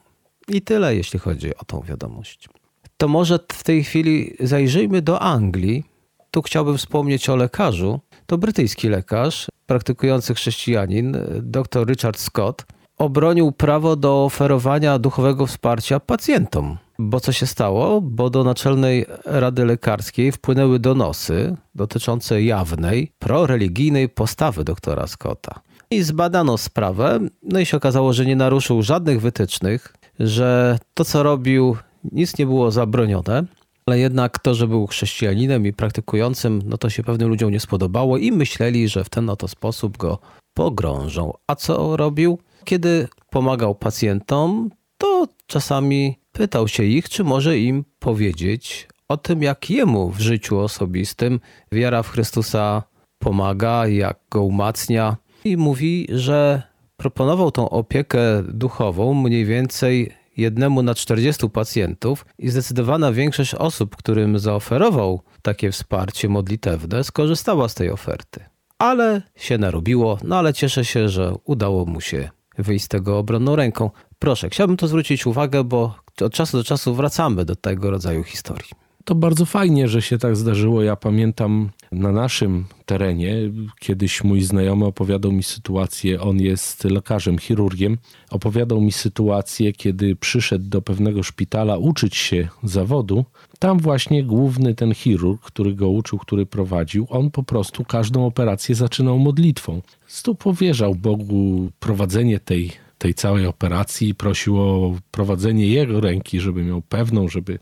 I 0.47 0.61
tyle, 0.61 0.95
jeśli 0.95 1.19
chodzi 1.19 1.55
o 1.55 1.65
tą 1.65 1.81
wiadomość. 1.81 2.49
To 2.97 3.07
może 3.07 3.39
w 3.51 3.63
tej 3.63 3.83
chwili 3.83 4.33
zajrzyjmy 4.39 5.01
do 5.01 5.21
Anglii. 5.21 5.83
Tu 6.31 6.41
chciałbym 6.41 6.77
wspomnieć 6.77 7.29
o 7.29 7.35
lekarzu. 7.35 7.99
To 8.33 8.37
brytyjski 8.37 8.89
lekarz, 8.89 9.47
praktykujący 9.65 10.33
chrześcijanin, 10.33 11.17
dr 11.41 11.87
Richard 11.87 12.19
Scott, 12.19 12.65
obronił 12.97 13.51
prawo 13.51 13.95
do 13.95 14.25
oferowania 14.25 14.99
duchowego 14.99 15.47
wsparcia 15.47 15.99
pacjentom. 15.99 16.77
Bo 16.99 17.19
co 17.19 17.31
się 17.31 17.45
stało? 17.45 18.01
Bo 18.01 18.29
do 18.29 18.43
Naczelnej 18.43 19.05
Rady 19.25 19.65
Lekarskiej 19.65 20.31
wpłynęły 20.31 20.79
donosy 20.79 21.55
dotyczące 21.75 22.43
jawnej, 22.43 23.11
proreligijnej 23.19 24.09
postawy 24.09 24.63
doktora 24.63 25.07
Scotta. 25.07 25.59
I 25.91 26.03
zbadano 26.03 26.57
sprawę, 26.57 27.19
no 27.43 27.59
i 27.59 27.65
się 27.65 27.77
okazało, 27.77 28.13
że 28.13 28.25
nie 28.25 28.35
naruszył 28.35 28.83
żadnych 28.83 29.21
wytycznych, 29.21 29.93
że 30.19 30.79
to 30.93 31.05
co 31.05 31.23
robił 31.23 31.77
nic 32.11 32.37
nie 32.37 32.45
było 32.45 32.71
zabronione, 32.71 33.43
ale 33.85 33.99
jednak 33.99 34.39
to, 34.39 34.53
że 34.53 34.67
był 34.67 34.87
chrześcijaninem 34.87 35.65
i 35.65 35.73
praktykującym, 35.73 36.61
no 36.65 36.77
to 36.77 36.89
się 36.89 37.03
pewnym 37.03 37.29
ludziom 37.29 37.51
nie 37.51 37.59
spodobało 37.59 38.17
i 38.17 38.31
myśleli, 38.31 38.87
że 38.87 39.03
w 39.03 39.09
ten 39.09 39.29
oto 39.29 39.47
sposób 39.47 39.97
go 39.97 40.19
pogrążą. 40.53 41.33
A 41.47 41.55
co 41.55 41.97
robił? 41.97 42.39
Kiedy 42.63 43.07
pomagał 43.29 43.75
pacjentom, 43.75 44.69
to 44.97 45.27
czasami 45.47 46.19
pytał 46.31 46.67
się 46.67 46.83
ich, 46.83 47.09
czy 47.09 47.23
może 47.23 47.59
im 47.59 47.85
powiedzieć 47.99 48.87
o 49.07 49.17
tym, 49.17 49.43
jak 49.43 49.69
jemu 49.69 50.09
w 50.09 50.19
życiu 50.19 50.59
osobistym 50.59 51.39
wiara 51.71 52.03
w 52.03 52.09
Chrystusa 52.09 52.83
pomaga, 53.19 53.87
jak 53.87 54.19
go 54.31 54.43
umacnia. 54.43 55.17
I 55.45 55.57
mówi, 55.57 56.07
że 56.09 56.61
proponował 56.97 57.51
tą 57.51 57.69
opiekę 57.69 58.43
duchową 58.43 59.13
mniej 59.13 59.45
więcej 59.45 60.11
jednemu 60.37 60.83
na 60.83 60.95
40 60.95 61.49
pacjentów 61.49 62.25
i 62.39 62.49
zdecydowana 62.49 63.11
większość 63.11 63.55
osób, 63.55 63.95
którym 63.95 64.39
zaoferował 64.39 65.21
takie 65.41 65.71
wsparcie 65.71 66.29
modlitewne, 66.29 67.03
skorzystała 67.03 67.69
z 67.69 67.75
tej 67.75 67.89
oferty. 67.89 68.45
Ale 68.77 69.21
się 69.35 69.57
narobiło, 69.57 70.17
no 70.23 70.37
ale 70.37 70.53
cieszę 70.53 70.85
się, 70.85 71.09
że 71.09 71.35
udało 71.45 71.85
mu 71.85 72.01
się 72.01 72.29
wyjść 72.57 72.85
z 72.85 72.87
tego 72.87 73.17
obronną 73.17 73.55
ręką. 73.55 73.89
Proszę, 74.19 74.49
chciałbym 74.49 74.77
to 74.77 74.87
zwrócić 74.87 75.25
uwagę, 75.25 75.63
bo 75.63 75.95
od 76.21 76.33
czasu 76.33 76.57
do 76.57 76.63
czasu 76.63 76.95
wracamy 76.95 77.45
do 77.45 77.55
tego 77.55 77.91
rodzaju 77.91 78.23
historii. 78.23 78.69
To 79.05 79.15
bardzo 79.15 79.45
fajnie, 79.45 79.87
że 79.87 80.01
się 80.01 80.17
tak 80.17 80.35
zdarzyło. 80.35 80.83
Ja 80.83 80.95
pamiętam 80.95 81.69
na 81.93 82.11
naszym 82.11 82.65
terenie, 82.85 83.35
kiedyś 83.79 84.23
mój 84.23 84.41
znajomy 84.41 84.85
opowiadał 84.85 85.31
mi 85.31 85.43
sytuację, 85.43 86.21
on 86.21 86.41
jest 86.41 86.83
lekarzem, 86.83 87.37
chirurgiem, 87.37 87.97
opowiadał 88.29 88.81
mi 88.81 88.91
sytuację, 88.91 89.73
kiedy 89.73 90.15
przyszedł 90.15 90.69
do 90.69 90.81
pewnego 90.81 91.23
szpitala 91.23 91.77
uczyć 91.77 92.15
się 92.15 92.47
zawodu. 92.63 93.25
Tam 93.59 93.79
właśnie 93.79 94.23
główny 94.23 94.75
ten 94.75 94.93
chirurg, 94.93 95.41
który 95.41 95.75
go 95.75 95.89
uczył, 95.89 96.19
który 96.19 96.45
prowadził, 96.45 97.07
on 97.09 97.31
po 97.31 97.43
prostu 97.43 97.83
każdą 97.83 98.25
operację 98.25 98.75
zaczynał 98.75 99.19
modlitwą. 99.19 99.81
Stu 100.07 100.35
powierzał 100.35 100.95
Bogu 100.95 101.71
prowadzenie 101.79 102.39
tej 102.39 102.71
tej 103.03 103.13
całej 103.13 103.47
operacji, 103.47 104.15
prosił 104.15 104.61
o 104.61 104.95
prowadzenie 105.11 105.67
jego 105.67 106.01
ręki, 106.01 106.39
żeby 106.39 106.63
miał 106.63 106.81
pewną, 106.81 107.27
żeby 107.27 107.59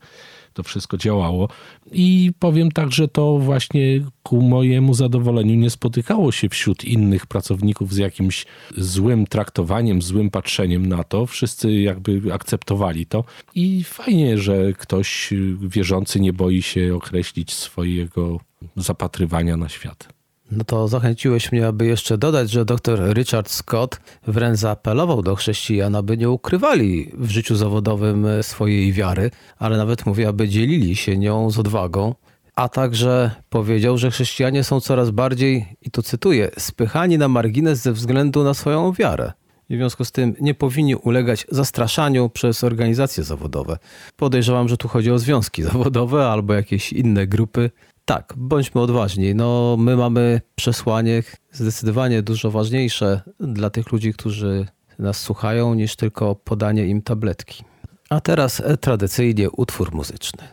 to 0.53 0.63
wszystko 0.63 0.98
działało. 0.98 1.50
I 1.91 2.31
powiem 2.39 2.72
tak, 2.72 2.91
że 2.91 3.08
to 3.08 3.38
właśnie 3.38 4.01
ku 4.24 4.41
mojemu 4.41 4.93
zadowoleniu 4.93 5.55
nie 5.55 5.70
spotykało 5.70 6.31
się 6.31 6.50
wśród 6.50 6.86
innych 6.86 7.25
pracowników 7.25 7.93
z 7.93 7.98
jakimś 7.98 8.46
złym 8.77 9.27
traktowaniem, 9.27 10.01
złym 10.01 10.29
patrzeniem 10.29 10.86
na 10.86 11.03
to. 11.03 11.25
Wszyscy 11.25 11.72
jakby 11.72 12.34
akceptowali 12.34 13.05
to. 13.05 13.24
I 13.55 13.84
fajnie, 13.84 14.38
że 14.38 14.74
ktoś 14.74 15.34
wierzący 15.62 16.20
nie 16.20 16.34
boi 16.34 16.62
się 16.62 16.96
określić 16.96 17.53
swojego 17.53 18.39
zapatrywania 18.75 19.58
na 19.58 19.70
świat. 19.70 20.21
No 20.51 20.63
to 20.63 20.88
zachęciłeś 20.88 21.51
mnie, 21.51 21.67
aby 21.67 21.86
jeszcze 21.86 22.17
dodać, 22.17 22.51
że 22.51 22.65
dr 22.65 23.13
Richard 23.13 23.50
Scott 23.50 24.00
wręcz 24.27 24.60
zaapelował 24.60 25.22
do 25.22 25.36
chrześcijan, 25.36 25.96
aby 25.96 26.17
nie 26.17 26.29
ukrywali 26.29 27.12
w 27.13 27.29
życiu 27.29 27.55
zawodowym 27.55 28.27
swojej 28.41 28.93
wiary, 28.93 29.31
ale 29.58 29.77
nawet 29.77 30.05
mówi, 30.05 30.25
aby 30.25 30.50
dzielili 30.50 30.96
się 30.96 31.17
nią 31.17 31.51
z 31.51 31.60
odwagą. 31.60 32.15
A 32.55 32.70
także 32.70 33.31
powiedział, 33.50 33.98
że 33.98 34.12
chrześcijanie 34.12 34.63
są 34.63 34.79
coraz 34.79 35.12
bardziej, 35.12 35.65
i 35.81 35.91
tu 35.91 36.01
cytuję, 36.01 36.51
spychani 36.58 37.17
na 37.17 37.27
margines 37.27 37.81
ze 37.81 37.93
względu 37.93 38.43
na 38.43 38.53
swoją 38.53 38.93
wiarę. 38.93 39.31
I 39.70 39.75
w 39.75 39.77
związku 39.77 40.05
z 40.05 40.12
tym 40.12 40.36
nie 40.41 40.53
powinni 40.53 40.96
ulegać 40.96 41.46
zastraszaniu 41.50 42.29
przez 42.29 42.63
organizacje 42.63 43.24
zawodowe. 43.24 43.77
Podejrzewam, 44.15 44.70
że 44.70 44.77
tu 44.77 44.88
chodzi 44.88 45.12
o 45.12 45.20
związki 45.20 45.63
zawodowe 45.63 46.27
albo 46.27 46.53
jakieś 46.53 46.93
inne 46.93 47.27
grupy, 47.27 47.72
tak, 48.05 48.34
bądźmy 48.38 48.81
odważni. 48.81 49.36
No, 49.36 49.77
my 49.79 49.96
mamy 49.98 50.41
przesłanie 50.55 51.24
zdecydowanie 51.51 52.22
dużo 52.22 52.51
ważniejsze 52.51 53.22
dla 53.39 53.70
tych 53.70 53.91
ludzi, 53.91 54.13
którzy 54.13 54.65
nas 55.00 55.20
słuchają, 55.20 55.74
niż 55.74 55.96
tylko 55.96 56.36
podanie 56.36 56.88
im 56.88 57.01
tabletki. 57.01 57.63
A 58.10 58.22
teraz 58.22 58.60
e, 58.60 58.77
tradycyjnie 58.77 59.51
utwór 59.51 59.93
muzyczny. 59.93 60.43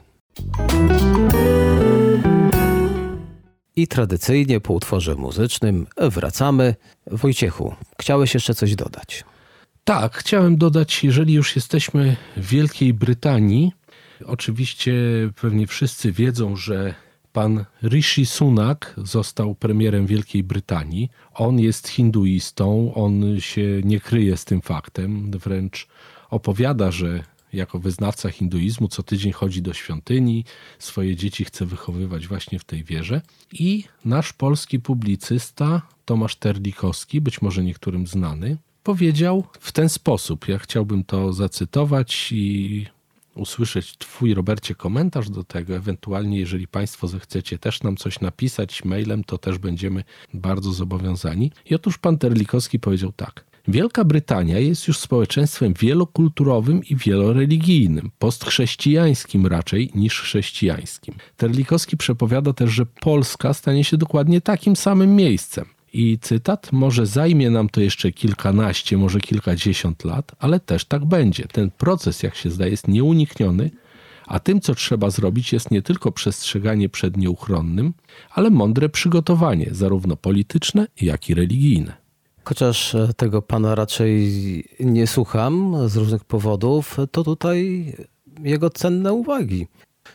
I 3.76 3.86
tradycyjnie 3.86 4.60
po 4.60 4.74
utworze 4.74 5.14
muzycznym 5.14 5.86
wracamy. 5.96 6.74
Wojciechu, 7.06 7.74
chciałeś 8.00 8.34
jeszcze 8.34 8.54
coś 8.54 8.74
dodać? 8.74 9.24
Tak, 9.84 10.16
chciałem 10.16 10.56
dodać, 10.56 11.04
jeżeli 11.04 11.34
już 11.34 11.56
jesteśmy 11.56 12.16
w 12.36 12.48
Wielkiej 12.48 12.94
Brytanii, 12.94 13.72
oczywiście 14.26 14.92
pewnie 15.40 15.66
wszyscy 15.66 16.12
wiedzą, 16.12 16.56
że 16.56 16.94
Pan 17.32 17.64
Rishi 17.82 18.26
Sunak 18.26 18.94
został 18.96 19.54
premierem 19.54 20.06
Wielkiej 20.06 20.44
Brytanii. 20.44 21.10
On 21.34 21.60
jest 21.60 21.88
hinduistą, 21.88 22.94
on 22.94 23.40
się 23.40 23.80
nie 23.84 24.00
kryje 24.00 24.36
z 24.36 24.44
tym 24.44 24.60
faktem, 24.60 25.30
wręcz 25.30 25.88
opowiada, 26.30 26.90
że 26.90 27.24
jako 27.52 27.78
wyznawca 27.78 28.30
hinduizmu 28.30 28.88
co 28.88 29.02
tydzień 29.02 29.32
chodzi 29.32 29.62
do 29.62 29.74
świątyni, 29.74 30.44
swoje 30.78 31.16
dzieci 31.16 31.44
chce 31.44 31.66
wychowywać 31.66 32.26
właśnie 32.26 32.58
w 32.58 32.64
tej 32.64 32.84
wierze. 32.84 33.20
I 33.52 33.84
nasz 34.04 34.32
polski 34.32 34.80
publicysta 34.80 35.82
Tomasz 36.04 36.36
Terlikowski, 36.36 37.20
być 37.20 37.42
może 37.42 37.64
niektórym 37.64 38.06
znany, 38.06 38.56
powiedział 38.82 39.44
w 39.60 39.72
ten 39.72 39.88
sposób. 39.88 40.48
Ja 40.48 40.58
chciałbym 40.58 41.04
to 41.04 41.32
zacytować 41.32 42.32
i 42.32 42.86
usłyszeć 43.38 43.96
Twój, 43.98 44.34
Robercie, 44.34 44.74
komentarz 44.74 45.30
do 45.30 45.44
tego. 45.44 45.76
Ewentualnie, 45.76 46.38
jeżeli 46.38 46.68
Państwo 46.68 47.08
zechcecie 47.08 47.58
też 47.58 47.82
nam 47.82 47.96
coś 47.96 48.20
napisać 48.20 48.84
mailem, 48.84 49.24
to 49.24 49.38
też 49.38 49.58
będziemy 49.58 50.04
bardzo 50.34 50.72
zobowiązani. 50.72 51.52
I 51.70 51.74
otóż 51.74 51.98
pan 51.98 52.18
Terlikowski 52.18 52.78
powiedział 52.78 53.12
tak. 53.12 53.48
Wielka 53.68 54.04
Brytania 54.04 54.58
jest 54.58 54.88
już 54.88 54.98
społeczeństwem 54.98 55.74
wielokulturowym 55.74 56.84
i 56.84 56.96
wieloreligijnym, 56.96 58.10
postchrześcijańskim 58.18 59.46
raczej 59.46 59.90
niż 59.94 60.20
chrześcijańskim. 60.20 61.14
Terlikowski 61.36 61.96
przepowiada 61.96 62.52
też, 62.52 62.70
że 62.70 62.86
Polska 62.86 63.54
stanie 63.54 63.84
się 63.84 63.96
dokładnie 63.96 64.40
takim 64.40 64.76
samym 64.76 65.16
miejscem. 65.16 65.64
I 65.92 66.18
cytat: 66.18 66.72
Może 66.72 67.06
zajmie 67.06 67.50
nam 67.50 67.68
to 67.68 67.80
jeszcze 67.80 68.12
kilkanaście, 68.12 68.96
może 68.96 69.20
kilkadziesiąt 69.20 70.04
lat, 70.04 70.32
ale 70.38 70.60
też 70.60 70.84
tak 70.84 71.04
będzie. 71.04 71.44
Ten 71.44 71.70
proces, 71.70 72.22
jak 72.22 72.34
się 72.34 72.50
zdaje, 72.50 72.70
jest 72.70 72.88
nieunikniony, 72.88 73.70
a 74.26 74.40
tym, 74.40 74.60
co 74.60 74.74
trzeba 74.74 75.10
zrobić, 75.10 75.52
jest 75.52 75.70
nie 75.70 75.82
tylko 75.82 76.12
przestrzeganie 76.12 76.88
przed 76.88 77.16
nieuchronnym, 77.16 77.94
ale 78.30 78.50
mądre 78.50 78.88
przygotowanie, 78.88 79.68
zarówno 79.70 80.16
polityczne, 80.16 80.86
jak 81.00 81.30
i 81.30 81.34
religijne. 81.34 81.96
Chociaż 82.44 82.94
e, 82.94 83.08
tego 83.16 83.42
pana 83.42 83.74
raczej 83.74 84.32
nie 84.80 85.06
słucham 85.06 85.76
z 85.88 85.96
różnych 85.96 86.24
powodów, 86.24 86.96
to 87.10 87.24
tutaj 87.24 87.86
jego 88.42 88.70
cenne 88.70 89.12
uwagi. 89.12 89.66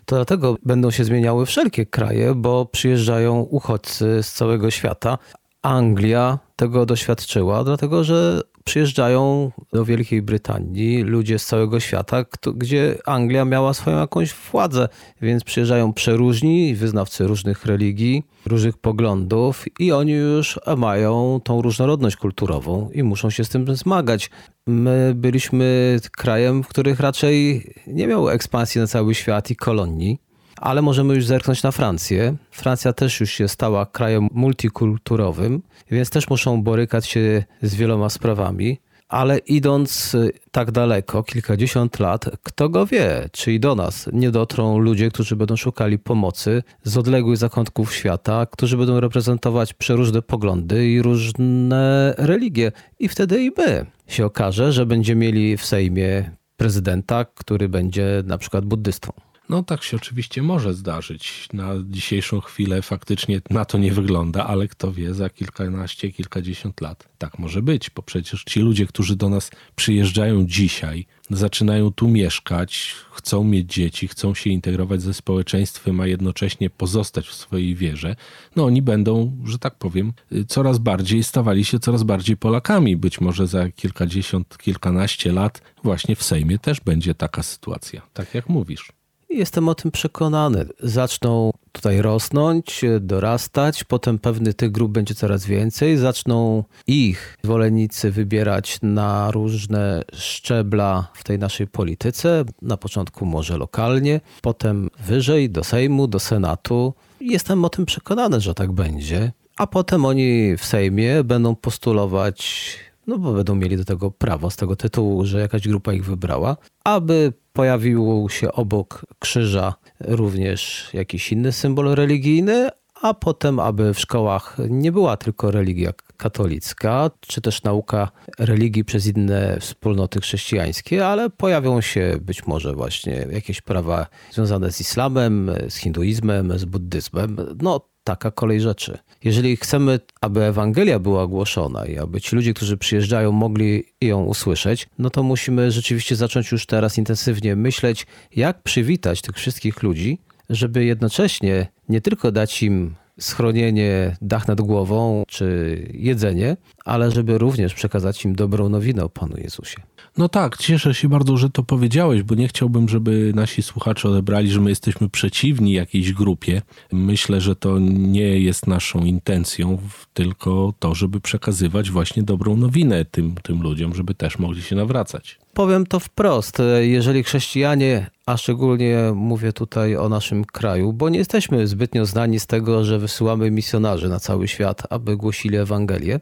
To 0.05 0.15
dlatego 0.15 0.57
będą 0.65 0.91
się 0.91 1.03
zmieniały 1.03 1.45
wszelkie 1.45 1.85
kraje, 1.85 2.35
bo 2.35 2.65
przyjeżdżają 2.65 3.39
uchodźcy 3.39 4.23
z 4.23 4.33
całego 4.33 4.71
świata, 4.71 5.17
Anglia 5.63 6.39
tego 6.55 6.85
doświadczyła, 6.85 7.63
dlatego 7.63 8.03
że 8.03 8.41
przyjeżdżają 8.63 9.51
do 9.73 9.85
Wielkiej 9.85 10.21
Brytanii 10.21 11.01
ludzie 11.03 11.39
z 11.39 11.45
całego 11.45 11.79
świata, 11.79 12.25
gdzie 12.55 12.97
Anglia 13.05 13.45
miała 13.45 13.73
swoją 13.73 13.97
jakąś 13.97 14.33
władzę, 14.33 14.87
więc 15.21 15.43
przyjeżdżają 15.43 15.93
przeróżni 15.93 16.75
wyznawcy 16.75 17.27
różnych 17.27 17.65
religii, 17.65 18.23
różnych 18.45 18.77
poglądów 18.77 19.65
i 19.79 19.91
oni 19.91 20.11
już 20.11 20.59
mają 20.77 21.39
tą 21.43 21.61
różnorodność 21.61 22.15
kulturową 22.15 22.89
i 22.93 23.03
muszą 23.03 23.29
się 23.29 23.43
z 23.43 23.49
tym 23.49 23.75
zmagać. 23.75 24.29
My 24.67 25.13
byliśmy 25.15 25.99
krajem, 26.11 26.63
w 26.63 26.67
których 26.67 26.99
raczej 26.99 27.67
nie 27.87 28.07
miał 28.07 28.29
ekspansji 28.29 28.81
na 28.81 28.87
cały 28.87 29.15
świat 29.15 29.51
i 29.51 29.55
kolonii 29.55 30.19
ale 30.63 30.81
możemy 30.81 31.15
już 31.15 31.25
zerknąć 31.25 31.63
na 31.63 31.71
Francję. 31.71 32.35
Francja 32.51 32.93
też 32.93 33.19
już 33.19 33.31
się 33.31 33.47
stała 33.47 33.85
krajem 33.85 34.27
multikulturowym, 34.31 35.61
więc 35.91 36.09
też 36.09 36.29
muszą 36.29 36.63
borykać 36.63 37.05
się 37.05 37.43
z 37.61 37.75
wieloma 37.75 38.09
sprawami. 38.09 38.79
ale 39.09 39.37
idąc 39.37 40.15
tak 40.51 40.71
daleko, 40.71 41.23
kilkadziesiąt 41.23 41.99
lat, 41.99 42.29
kto 42.43 42.69
go 42.69 42.85
wie, 42.85 43.29
czy 43.31 43.53
i 43.53 43.59
do 43.59 43.75
nas 43.75 44.09
nie 44.13 44.31
dotrą 44.31 44.77
ludzie, 44.77 45.09
którzy 45.11 45.35
będą 45.35 45.55
szukali 45.55 45.99
pomocy 45.99 46.63
z 46.83 46.97
odległych 46.97 47.37
zakątków 47.37 47.93
świata, 47.93 48.45
którzy 48.45 48.77
będą 48.77 48.99
reprezentować 48.99 49.73
przeróżne 49.73 50.21
poglądy 50.21 50.89
i 50.89 51.01
różne 51.01 52.13
religie. 52.17 52.71
I 52.99 53.07
wtedy 53.07 53.43
i 53.43 53.51
my 53.57 53.85
się 54.07 54.25
okaże, 54.25 54.71
że 54.71 54.85
będziemy 54.85 55.25
mieli 55.25 55.57
w 55.57 55.65
Sejmie 55.65 56.31
prezydenta, 56.57 57.25
który 57.25 57.69
będzie 57.69 58.23
na 58.25 58.37
przykład 58.37 58.65
buddystą. 58.65 59.11
No 59.49 59.63
tak 59.63 59.83
się 59.83 59.97
oczywiście 59.97 60.41
może 60.41 60.73
zdarzyć. 60.73 61.49
Na 61.53 61.69
dzisiejszą 61.85 62.41
chwilę 62.41 62.81
faktycznie 62.81 63.41
na 63.49 63.65
to 63.65 63.77
nie 63.77 63.91
wygląda, 63.91 64.45
ale 64.47 64.67
kto 64.67 64.93
wie, 64.93 65.13
za 65.13 65.29
kilkanaście, 65.29 66.11
kilkadziesiąt 66.11 66.81
lat 66.81 67.09
tak 67.17 67.39
może 67.39 67.61
być, 67.61 67.89
bo 67.89 68.01
przecież 68.01 68.43
ci 68.43 68.59
ludzie, 68.59 68.85
którzy 68.87 69.15
do 69.15 69.29
nas 69.29 69.51
przyjeżdżają 69.75 70.45
dzisiaj, 70.47 71.05
zaczynają 71.29 71.91
tu 71.91 72.07
mieszkać, 72.07 72.95
chcą 73.11 73.43
mieć 73.43 73.73
dzieci, 73.73 74.07
chcą 74.07 74.33
się 74.33 74.49
integrować 74.49 75.01
ze 75.01 75.13
społeczeństwem, 75.13 75.99
a 75.99 76.07
jednocześnie 76.07 76.69
pozostać 76.69 77.27
w 77.27 77.33
swojej 77.33 77.75
wierze, 77.75 78.15
no 78.55 78.65
oni 78.65 78.81
będą, 78.81 79.37
że 79.45 79.59
tak 79.59 79.75
powiem, 79.75 80.13
coraz 80.47 80.77
bardziej 80.77 81.23
stawali 81.23 81.65
się 81.65 81.79
coraz 81.79 82.03
bardziej 82.03 82.37
Polakami. 82.37 82.97
Być 82.97 83.21
może 83.21 83.47
za 83.47 83.71
kilkadziesiąt, 83.71 84.57
kilkanaście 84.57 85.31
lat 85.31 85.61
właśnie 85.83 86.15
w 86.15 86.23
Sejmie 86.23 86.59
też 86.59 86.79
będzie 86.79 87.15
taka 87.15 87.43
sytuacja, 87.43 88.01
tak 88.13 88.33
jak 88.33 88.49
mówisz. 88.49 89.02
Jestem 89.33 89.69
o 89.69 89.75
tym 89.75 89.91
przekonany. 89.91 90.65
Zaczną 90.79 91.51
tutaj 91.71 92.01
rosnąć, 92.01 92.81
dorastać, 93.01 93.83
potem 93.83 94.19
pewny 94.19 94.53
tych 94.53 94.71
grup 94.71 94.91
będzie 94.91 95.15
coraz 95.15 95.45
więcej. 95.45 95.97
Zaczną 95.97 96.63
ich 96.87 97.37
zwolennicy 97.43 98.11
wybierać 98.11 98.79
na 98.81 99.31
różne 99.31 100.03
szczebla 100.13 101.07
w 101.13 101.23
tej 101.23 101.39
naszej 101.39 101.67
polityce. 101.67 102.43
Na 102.61 102.77
początku 102.77 103.25
może 103.25 103.57
lokalnie, 103.57 104.21
potem 104.41 104.89
wyżej 104.99 105.49
do 105.49 105.63
Sejmu, 105.63 106.07
do 106.07 106.19
Senatu. 106.19 106.93
Jestem 107.21 107.65
o 107.65 107.69
tym 107.69 107.85
przekonany, 107.85 108.41
że 108.41 108.53
tak 108.53 108.71
będzie. 108.71 109.31
A 109.57 109.67
potem 109.67 110.05
oni 110.05 110.57
w 110.57 110.65
Sejmie 110.65 111.23
będą 111.23 111.55
postulować 111.55 112.67
no 113.07 113.17
bo 113.17 113.33
będą 113.33 113.55
mieli 113.55 113.77
do 113.77 113.85
tego 113.85 114.11
prawo 114.11 114.49
z 114.49 114.55
tego 114.55 114.75
tytułu, 114.75 115.25
że 115.25 115.39
jakaś 115.39 115.67
grupa 115.67 115.93
ich 115.93 116.05
wybrała, 116.05 116.57
aby 116.83 117.33
pojawił 117.53 118.27
się 118.29 118.51
obok 118.51 119.05
krzyża 119.19 119.73
również 119.99 120.89
jakiś 120.93 121.31
inny 121.31 121.51
symbol 121.51 121.95
religijny, 121.95 122.69
a 123.03 123.13
potem, 123.13 123.59
aby 123.59 123.93
w 123.93 123.99
szkołach 123.99 124.57
nie 124.69 124.91
była 124.91 125.17
tylko 125.17 125.51
religia 125.51 125.91
katolicka, 126.17 127.11
czy 127.19 127.41
też 127.41 127.63
nauka 127.63 128.11
religii 128.39 128.85
przez 128.85 129.07
inne 129.07 129.57
wspólnoty 129.59 130.21
chrześcijańskie, 130.21 131.07
ale 131.07 131.29
pojawią 131.29 131.81
się 131.81 132.17
być 132.21 132.47
może 132.47 132.73
właśnie 132.73 133.27
jakieś 133.31 133.61
prawa 133.61 134.07
związane 134.31 134.71
z 134.71 134.81
islamem, 134.81 135.51
z 135.69 135.75
hinduizmem, 135.75 136.59
z 136.59 136.65
buddyzmem. 136.65 137.37
No, 137.61 137.92
taka 138.03 138.31
kolej 138.31 138.61
rzeczy. 138.61 138.97
Jeżeli 139.23 139.57
chcemy, 139.57 139.99
aby 140.21 140.43
Ewangelia 140.43 140.99
była 140.99 141.27
głoszona 141.27 141.85
i 141.85 141.97
aby 141.97 142.21
ci 142.21 142.35
ludzie, 142.35 142.53
którzy 142.53 142.77
przyjeżdżają, 142.77 143.31
mogli 143.31 143.83
ją 144.01 144.23
usłyszeć, 144.23 144.87
no 144.99 145.09
to 145.09 145.23
musimy 145.23 145.71
rzeczywiście 145.71 146.15
zacząć 146.15 146.51
już 146.51 146.65
teraz 146.65 146.97
intensywnie 146.97 147.55
myśleć, 147.55 148.07
jak 148.35 148.63
przywitać 148.63 149.21
tych 149.21 149.35
wszystkich 149.35 149.83
ludzi, 149.83 150.17
żeby 150.49 150.85
jednocześnie 150.85 151.67
nie 151.89 152.01
tylko 152.01 152.31
dać 152.31 152.63
im 152.63 152.95
schronienie, 153.19 154.17
dach 154.21 154.47
nad 154.47 154.61
głową 154.61 155.23
czy 155.27 155.77
jedzenie, 155.93 156.57
ale 156.85 157.11
żeby 157.11 157.37
również 157.37 157.73
przekazać 157.73 158.25
im 158.25 158.35
dobrą 158.35 158.69
nowinę 158.69 159.03
o 159.03 159.09
Panu 159.09 159.37
Jezusie. 159.37 159.81
No 160.17 160.29
tak, 160.29 160.57
cieszę 160.57 160.93
się 160.93 161.09
bardzo, 161.09 161.37
że 161.37 161.49
to 161.49 161.63
powiedziałeś, 161.63 162.23
bo 162.23 162.35
nie 162.35 162.47
chciałbym, 162.47 162.89
żeby 162.89 163.31
nasi 163.35 163.63
słuchacze 163.63 164.09
odebrali, 164.09 164.51
że 164.51 164.61
my 164.61 164.69
jesteśmy 164.69 165.09
przeciwni 165.09 165.71
jakiejś 165.71 166.13
grupie. 166.13 166.61
Myślę, 166.91 167.41
że 167.41 167.55
to 167.55 167.79
nie 167.79 168.39
jest 168.39 168.67
naszą 168.67 168.99
intencją, 168.99 169.77
tylko 170.13 170.73
to, 170.79 170.95
żeby 170.95 171.21
przekazywać 171.21 171.91
właśnie 171.91 172.23
dobrą 172.23 172.57
nowinę 172.57 173.05
tym, 173.05 173.35
tym 173.43 173.61
ludziom, 173.61 173.95
żeby 173.95 174.13
też 174.13 174.39
mogli 174.39 174.61
się 174.61 174.75
nawracać. 174.75 175.42
Powiem 175.53 175.85
to 175.85 175.99
wprost. 175.99 176.57
Jeżeli 176.81 177.23
chrześcijanie, 177.23 178.09
a 178.25 178.37
szczególnie 178.37 178.97
mówię 179.15 179.53
tutaj 179.53 179.95
o 179.95 180.09
naszym 180.09 180.45
kraju, 180.45 180.93
bo 180.93 181.09
nie 181.09 181.19
jesteśmy 181.19 181.67
zbytnio 181.67 182.05
znani 182.05 182.39
z 182.39 182.47
tego, 182.47 182.83
że 182.83 182.99
wysyłamy 182.99 183.51
misjonarzy 183.51 184.09
na 184.09 184.19
cały 184.19 184.47
świat, 184.47 184.83
aby 184.89 185.17
głosili 185.17 185.57
Ewangelię, 185.57 186.19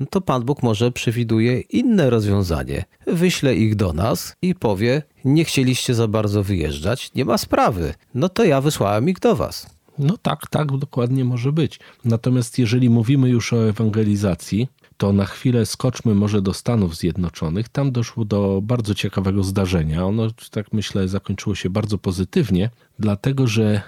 no 0.00 0.06
to 0.10 0.20
Pan 0.20 0.42
Bóg 0.42 0.62
może 0.62 0.92
przewiduje 0.92 1.60
inne 1.60 2.10
rozwiązanie. 2.10 2.84
Wyśle 3.06 3.54
ich 3.54 3.76
do 3.76 3.92
nas 3.92 4.36
i 4.42 4.54
powie: 4.54 5.02
Nie 5.24 5.44
chcieliście 5.44 5.94
za 5.94 6.08
bardzo 6.08 6.42
wyjeżdżać, 6.42 7.10
nie 7.14 7.24
ma 7.24 7.38
sprawy. 7.38 7.94
No 8.14 8.28
to 8.28 8.44
ja 8.44 8.60
wysłałem 8.60 9.08
ich 9.08 9.18
do 9.18 9.36
was. 9.36 9.66
No 9.98 10.16
tak, 10.22 10.46
tak, 10.50 10.78
dokładnie 10.78 11.24
może 11.24 11.52
być. 11.52 11.80
Natomiast 12.04 12.58
jeżeli 12.58 12.90
mówimy 12.90 13.28
już 13.28 13.52
o 13.52 13.68
ewangelizacji, 13.68 14.68
to 14.96 15.12
na 15.12 15.24
chwilę 15.24 15.66
skoczmy 15.66 16.14
może 16.14 16.42
do 16.42 16.54
Stanów 16.54 16.96
Zjednoczonych. 16.96 17.68
Tam 17.68 17.92
doszło 17.92 18.24
do 18.24 18.60
bardzo 18.62 18.94
ciekawego 18.94 19.44
zdarzenia. 19.44 20.06
Ono, 20.06 20.26
tak 20.50 20.72
myślę, 20.72 21.08
zakończyło 21.08 21.54
się 21.54 21.70
bardzo 21.70 21.98
pozytywnie, 21.98 22.70
dlatego 22.98 23.46
że 23.46 23.82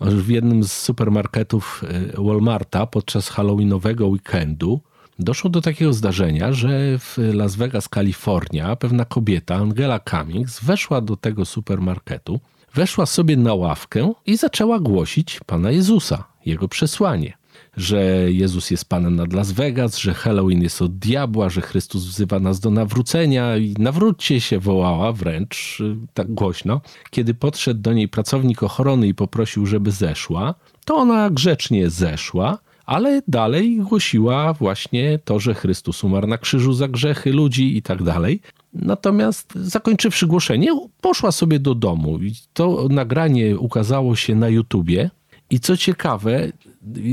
w 0.00 0.28
jednym 0.28 0.64
z 0.64 0.72
supermarketów 0.72 1.84
e, 2.16 2.22
Walmarta 2.22 2.86
podczas 2.86 3.28
Halloweenowego 3.28 4.06
weekendu 4.06 4.80
doszło 5.18 5.50
do 5.50 5.60
takiego 5.60 5.92
zdarzenia, 5.92 6.52
że 6.52 6.98
w 6.98 7.18
Las 7.34 7.56
Vegas, 7.56 7.88
Kalifornia, 7.88 8.76
pewna 8.76 9.04
kobieta, 9.04 9.54
Angela 9.54 10.00
Cummings, 10.00 10.60
weszła 10.64 11.00
do 11.00 11.16
tego 11.16 11.44
supermarketu, 11.44 12.40
weszła 12.74 13.06
sobie 13.06 13.36
na 13.36 13.54
ławkę 13.54 14.12
i 14.26 14.36
zaczęła 14.36 14.80
głosić 14.80 15.40
Pana 15.46 15.70
Jezusa, 15.70 16.24
Jego 16.46 16.68
przesłanie 16.68 17.39
że 17.76 18.32
Jezus 18.32 18.70
jest 18.70 18.84
Panem 18.84 19.16
nad 19.16 19.32
Las 19.32 19.52
Vegas, 19.52 19.98
że 19.98 20.14
Halloween 20.14 20.62
jest 20.62 20.82
od 20.82 20.98
diabła, 20.98 21.48
że 21.48 21.60
Chrystus 21.60 22.04
wzywa 22.04 22.40
nas 22.40 22.60
do 22.60 22.70
nawrócenia 22.70 23.56
i 23.56 23.74
nawróćcie 23.78 24.40
się 24.40 24.58
wołała 24.58 25.12
wręcz 25.12 25.80
y, 25.80 25.96
tak 26.14 26.34
głośno. 26.34 26.80
Kiedy 27.10 27.34
podszedł 27.34 27.80
do 27.80 27.92
niej 27.92 28.08
pracownik 28.08 28.62
ochrony 28.62 29.08
i 29.08 29.14
poprosił, 29.14 29.66
żeby 29.66 29.90
zeszła, 29.90 30.54
to 30.84 30.96
ona 30.96 31.30
grzecznie 31.30 31.90
zeszła, 31.90 32.58
ale 32.86 33.22
dalej 33.28 33.76
głosiła 33.76 34.52
właśnie 34.52 35.18
to, 35.24 35.40
że 35.40 35.54
Chrystus 35.54 36.04
umarł 36.04 36.26
na 36.26 36.38
krzyżu 36.38 36.72
za 36.72 36.88
grzechy 36.88 37.32
ludzi 37.32 37.76
i 37.76 37.82
tak 37.82 38.02
dalej. 38.02 38.40
Natomiast 38.72 39.52
zakończywszy 39.54 40.26
głoszenie, 40.26 40.68
poszła 41.00 41.32
sobie 41.32 41.58
do 41.58 41.74
domu 41.74 42.18
i 42.18 42.32
to 42.52 42.86
nagranie 42.90 43.58
ukazało 43.58 44.16
się 44.16 44.34
na 44.34 44.48
YouTubie. 44.48 45.10
I 45.50 45.60
co 45.60 45.76
ciekawe, 45.76 46.52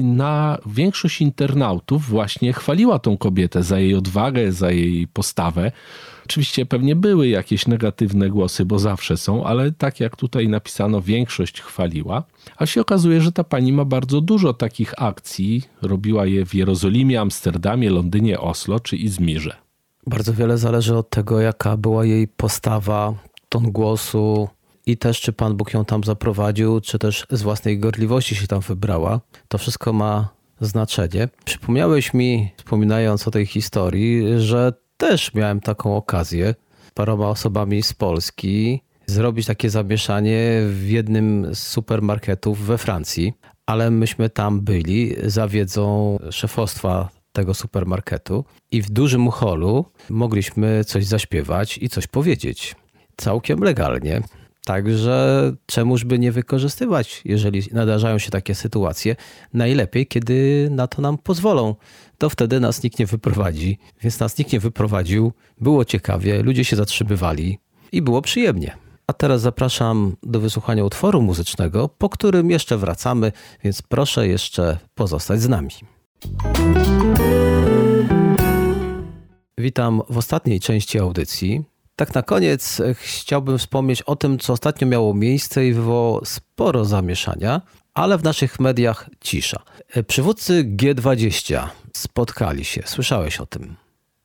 na 0.03 0.57
większość 0.65 1.21
internautów 1.21 2.05
właśnie 2.05 2.53
chwaliła 2.53 2.99
tą 2.99 3.17
kobietę 3.17 3.63
za 3.63 3.79
jej 3.79 3.95
odwagę, 3.95 4.51
za 4.51 4.71
jej 4.71 5.07
postawę. 5.07 5.71
Oczywiście 6.25 6.65
pewnie 6.65 6.95
były 6.95 7.27
jakieś 7.27 7.67
negatywne 7.67 8.29
głosy, 8.29 8.65
bo 8.65 8.79
zawsze 8.79 9.17
są, 9.17 9.43
ale 9.43 9.71
tak 9.71 9.99
jak 9.99 10.15
tutaj 10.15 10.47
napisano, 10.47 11.01
większość 11.01 11.61
chwaliła. 11.61 12.23
A 12.57 12.65
się 12.65 12.81
okazuje, 12.81 13.21
że 13.21 13.31
ta 13.31 13.43
pani 13.43 13.73
ma 13.73 13.85
bardzo 13.85 14.21
dużo 14.21 14.53
takich 14.53 15.03
akcji. 15.03 15.63
Robiła 15.81 16.25
je 16.25 16.45
w 16.45 16.55
Jerozolimie, 16.55 17.21
Amsterdamie, 17.21 17.89
Londynie, 17.89 18.39
Oslo 18.39 18.79
czy 18.79 18.97
Izmirze. 18.97 19.55
Bardzo 20.07 20.33
wiele 20.33 20.57
zależy 20.57 20.97
od 20.97 21.09
tego, 21.09 21.39
jaka 21.39 21.77
była 21.77 22.05
jej 22.05 22.27
postawa, 22.27 23.13
ton 23.49 23.71
głosu, 23.71 24.49
i 24.87 24.97
też 24.97 25.21
czy 25.21 25.33
Pan 25.33 25.57
Bóg 25.57 25.73
ją 25.73 25.85
tam 25.85 26.03
zaprowadził, 26.03 26.81
czy 26.81 26.99
też 26.99 27.25
z 27.29 27.41
własnej 27.41 27.79
gorliwości 27.79 28.35
się 28.35 28.47
tam 28.47 28.59
wybrała. 28.59 29.19
To 29.47 29.57
wszystko 29.57 29.93
ma 29.93 30.29
znaczenie. 30.61 31.29
Przypomniałeś 31.45 32.13
mi, 32.13 32.51
wspominając 32.57 33.27
o 33.27 33.31
tej 33.31 33.45
historii, 33.45 34.23
że 34.37 34.73
też 34.97 35.33
miałem 35.33 35.59
taką 35.59 35.95
okazję 35.95 36.55
paroma 36.93 37.29
osobami 37.29 37.83
z 37.83 37.93
Polski 37.93 38.81
zrobić 39.05 39.45
takie 39.45 39.69
zamieszanie 39.69 40.61
w 40.69 40.89
jednym 40.89 41.55
z 41.55 41.59
supermarketów 41.59 42.59
we 42.65 42.77
Francji, 42.77 43.33
ale 43.65 43.91
myśmy 43.91 44.29
tam 44.29 44.61
byli 44.61 45.15
za 45.23 45.47
wiedzą 45.47 46.17
szefostwa 46.31 47.09
tego 47.31 47.53
supermarketu 47.53 48.45
i 48.71 48.81
w 48.81 48.89
dużym 48.89 49.29
holu 49.29 49.85
mogliśmy 50.09 50.83
coś 50.83 51.05
zaśpiewać 51.05 51.77
i 51.77 51.89
coś 51.89 52.07
powiedzieć. 52.07 52.75
Całkiem 53.17 53.59
legalnie. 53.59 54.21
Także 54.67 55.51
czemuż 55.65 56.05
by 56.05 56.19
nie 56.19 56.31
wykorzystywać, 56.31 57.21
jeżeli 57.25 57.63
nadarzają 57.71 58.19
się 58.19 58.31
takie 58.31 58.55
sytuacje, 58.55 59.15
najlepiej, 59.53 60.07
kiedy 60.07 60.67
na 60.71 60.87
to 60.87 61.01
nam 61.01 61.17
pozwolą. 61.17 61.75
To 62.17 62.29
wtedy 62.29 62.59
nas 62.59 62.83
nikt 62.83 62.99
nie 62.99 63.05
wyprowadzi, 63.05 63.77
więc 64.01 64.19
nas 64.19 64.37
nikt 64.37 64.53
nie 64.53 64.59
wyprowadził, 64.59 65.33
było 65.61 65.85
ciekawie, 65.85 66.43
ludzie 66.43 66.65
się 66.65 66.75
zatrzymywali 66.75 67.59
i 67.91 68.01
było 68.01 68.21
przyjemnie. 68.21 68.77
A 69.07 69.13
teraz 69.13 69.41
zapraszam 69.41 70.15
do 70.23 70.39
wysłuchania 70.39 70.83
utworu 70.83 71.21
muzycznego, 71.21 71.89
po 71.89 72.09
którym 72.09 72.51
jeszcze 72.51 72.77
wracamy, 72.77 73.31
więc 73.63 73.81
proszę 73.81 74.27
jeszcze 74.27 74.77
pozostać 74.95 75.41
z 75.41 75.49
nami. 75.49 75.69
Witam 79.57 80.01
w 80.09 80.17
ostatniej 80.17 80.59
części 80.59 80.99
audycji. 80.99 81.63
Tak 81.97 82.15
na 82.15 82.23
koniec 82.23 82.79
e, 82.79 82.93
chciałbym 82.93 83.57
wspomnieć 83.57 84.01
o 84.01 84.15
tym, 84.15 84.39
co 84.39 84.53
ostatnio 84.53 84.87
miało 84.87 85.13
miejsce 85.13 85.67
i 85.67 85.73
wywołało 85.73 86.25
sporo 86.25 86.85
zamieszania, 86.85 87.61
ale 87.93 88.17
w 88.17 88.23
naszych 88.23 88.59
mediach 88.59 89.09
cisza. 89.21 89.63
E, 89.89 90.03
przywódcy 90.03 90.63
G20 90.63 91.67
spotkali 91.93 92.65
się. 92.65 92.83
Słyszałeś 92.85 93.39
o 93.39 93.45
tym? 93.45 93.75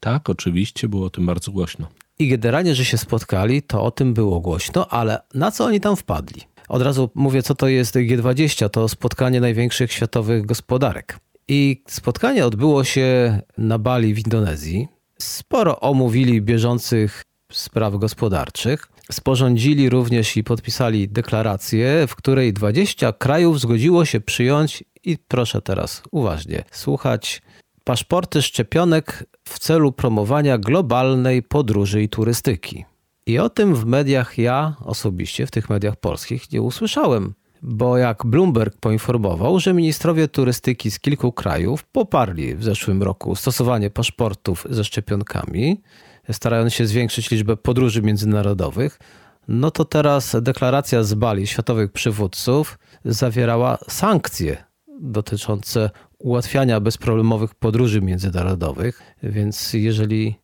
Tak, 0.00 0.30
oczywiście, 0.30 0.88
było 0.88 1.06
o 1.06 1.11
tym 1.11 1.26
bardzo 1.26 1.52
głośno. 1.52 1.87
I 2.18 2.28
generalnie, 2.28 2.74
że 2.74 2.85
się 2.85 2.98
spotkali, 2.98 3.62
to 3.62 3.82
o 3.82 3.90
tym 3.90 4.14
było 4.14 4.40
głośno, 4.40 4.88
ale 4.88 5.20
na 5.35 5.50
co 5.50 5.64
oni 5.64 5.80
tam 5.80 5.96
wpadli? 5.96 6.42
Od 6.68 6.82
razu 6.82 7.11
mówię, 7.14 7.42
co 7.42 7.54
to 7.54 7.68
jest 7.68 7.94
G20. 7.94 8.68
To 8.68 8.88
spotkanie 8.88 9.40
największych 9.40 9.92
światowych 9.92 10.46
gospodarek. 10.46 11.18
I 11.48 11.82
spotkanie 11.88 12.46
odbyło 12.46 12.85
się 12.85 13.40
na 13.58 13.78
Bali 13.78 14.14
w 14.14 14.18
Indonezji. 14.18 14.88
Sporo 15.18 15.80
omówili 15.80 16.42
bieżących 16.42 17.22
spraw 17.52 17.96
gospodarczych. 17.96 18.88
Sporządzili 19.12 19.88
również 19.88 20.36
i 20.36 20.44
podpisali 20.44 21.08
deklarację, 21.08 22.06
w 22.06 22.16
której 22.16 22.52
20 22.52 23.12
krajów 23.12 23.60
zgodziło 23.60 24.04
się 24.04 24.20
przyjąć, 24.20 24.84
i 25.04 25.18
proszę 25.28 25.62
teraz 25.62 26.02
uważnie 26.10 26.64
słuchać, 26.70 27.42
paszporty 27.84 28.42
szczepionek 28.42 29.24
w 29.44 29.58
celu 29.58 29.92
promowania 29.92 30.58
globalnej 30.58 31.42
podróży 31.42 32.02
i 32.02 32.08
turystyki. 32.08 32.84
I 33.26 33.38
o 33.38 33.50
tym 33.50 33.74
w 33.74 33.84
mediach 33.84 34.38
ja 34.38 34.76
osobiście, 34.80 35.46
w 35.46 35.50
tych 35.50 35.70
mediach 35.70 35.96
polskich, 35.96 36.52
nie 36.52 36.62
usłyszałem. 36.62 37.34
Bo 37.62 37.98
jak 37.98 38.26
Bloomberg 38.26 38.76
poinformował, 38.80 39.60
że 39.60 39.74
ministrowie 39.74 40.28
turystyki 40.28 40.90
z 40.90 40.98
kilku 40.98 41.32
krajów 41.32 41.84
poparli 41.84 42.54
w 42.54 42.64
zeszłym 42.64 43.02
roku 43.02 43.36
stosowanie 43.36 43.90
paszportów 43.90 44.66
ze 44.70 44.84
szczepionkami, 44.84 45.82
starając 46.32 46.74
się 46.74 46.87
zwiększyć 46.87 47.30
liczbę 47.30 47.56
podróży 47.56 48.02
międzynarodowych, 48.02 48.98
no 49.48 49.70
to 49.70 49.85
teraz 49.85 50.37
deklaracja 50.40 51.02
z 51.02 51.14
Bali 51.14 51.46
światowych 51.46 51.92
przywódców 51.92 52.78
zawierała 53.04 53.78
sankcje 53.88 54.64
dotyczące 55.00 55.90
ułatwiania 56.18 56.80
bezproblemowych 56.80 57.54
podróży 57.54 58.00
międzynarodowych, 58.02 59.02
więc 59.22 59.72
jeżeli 59.72 60.35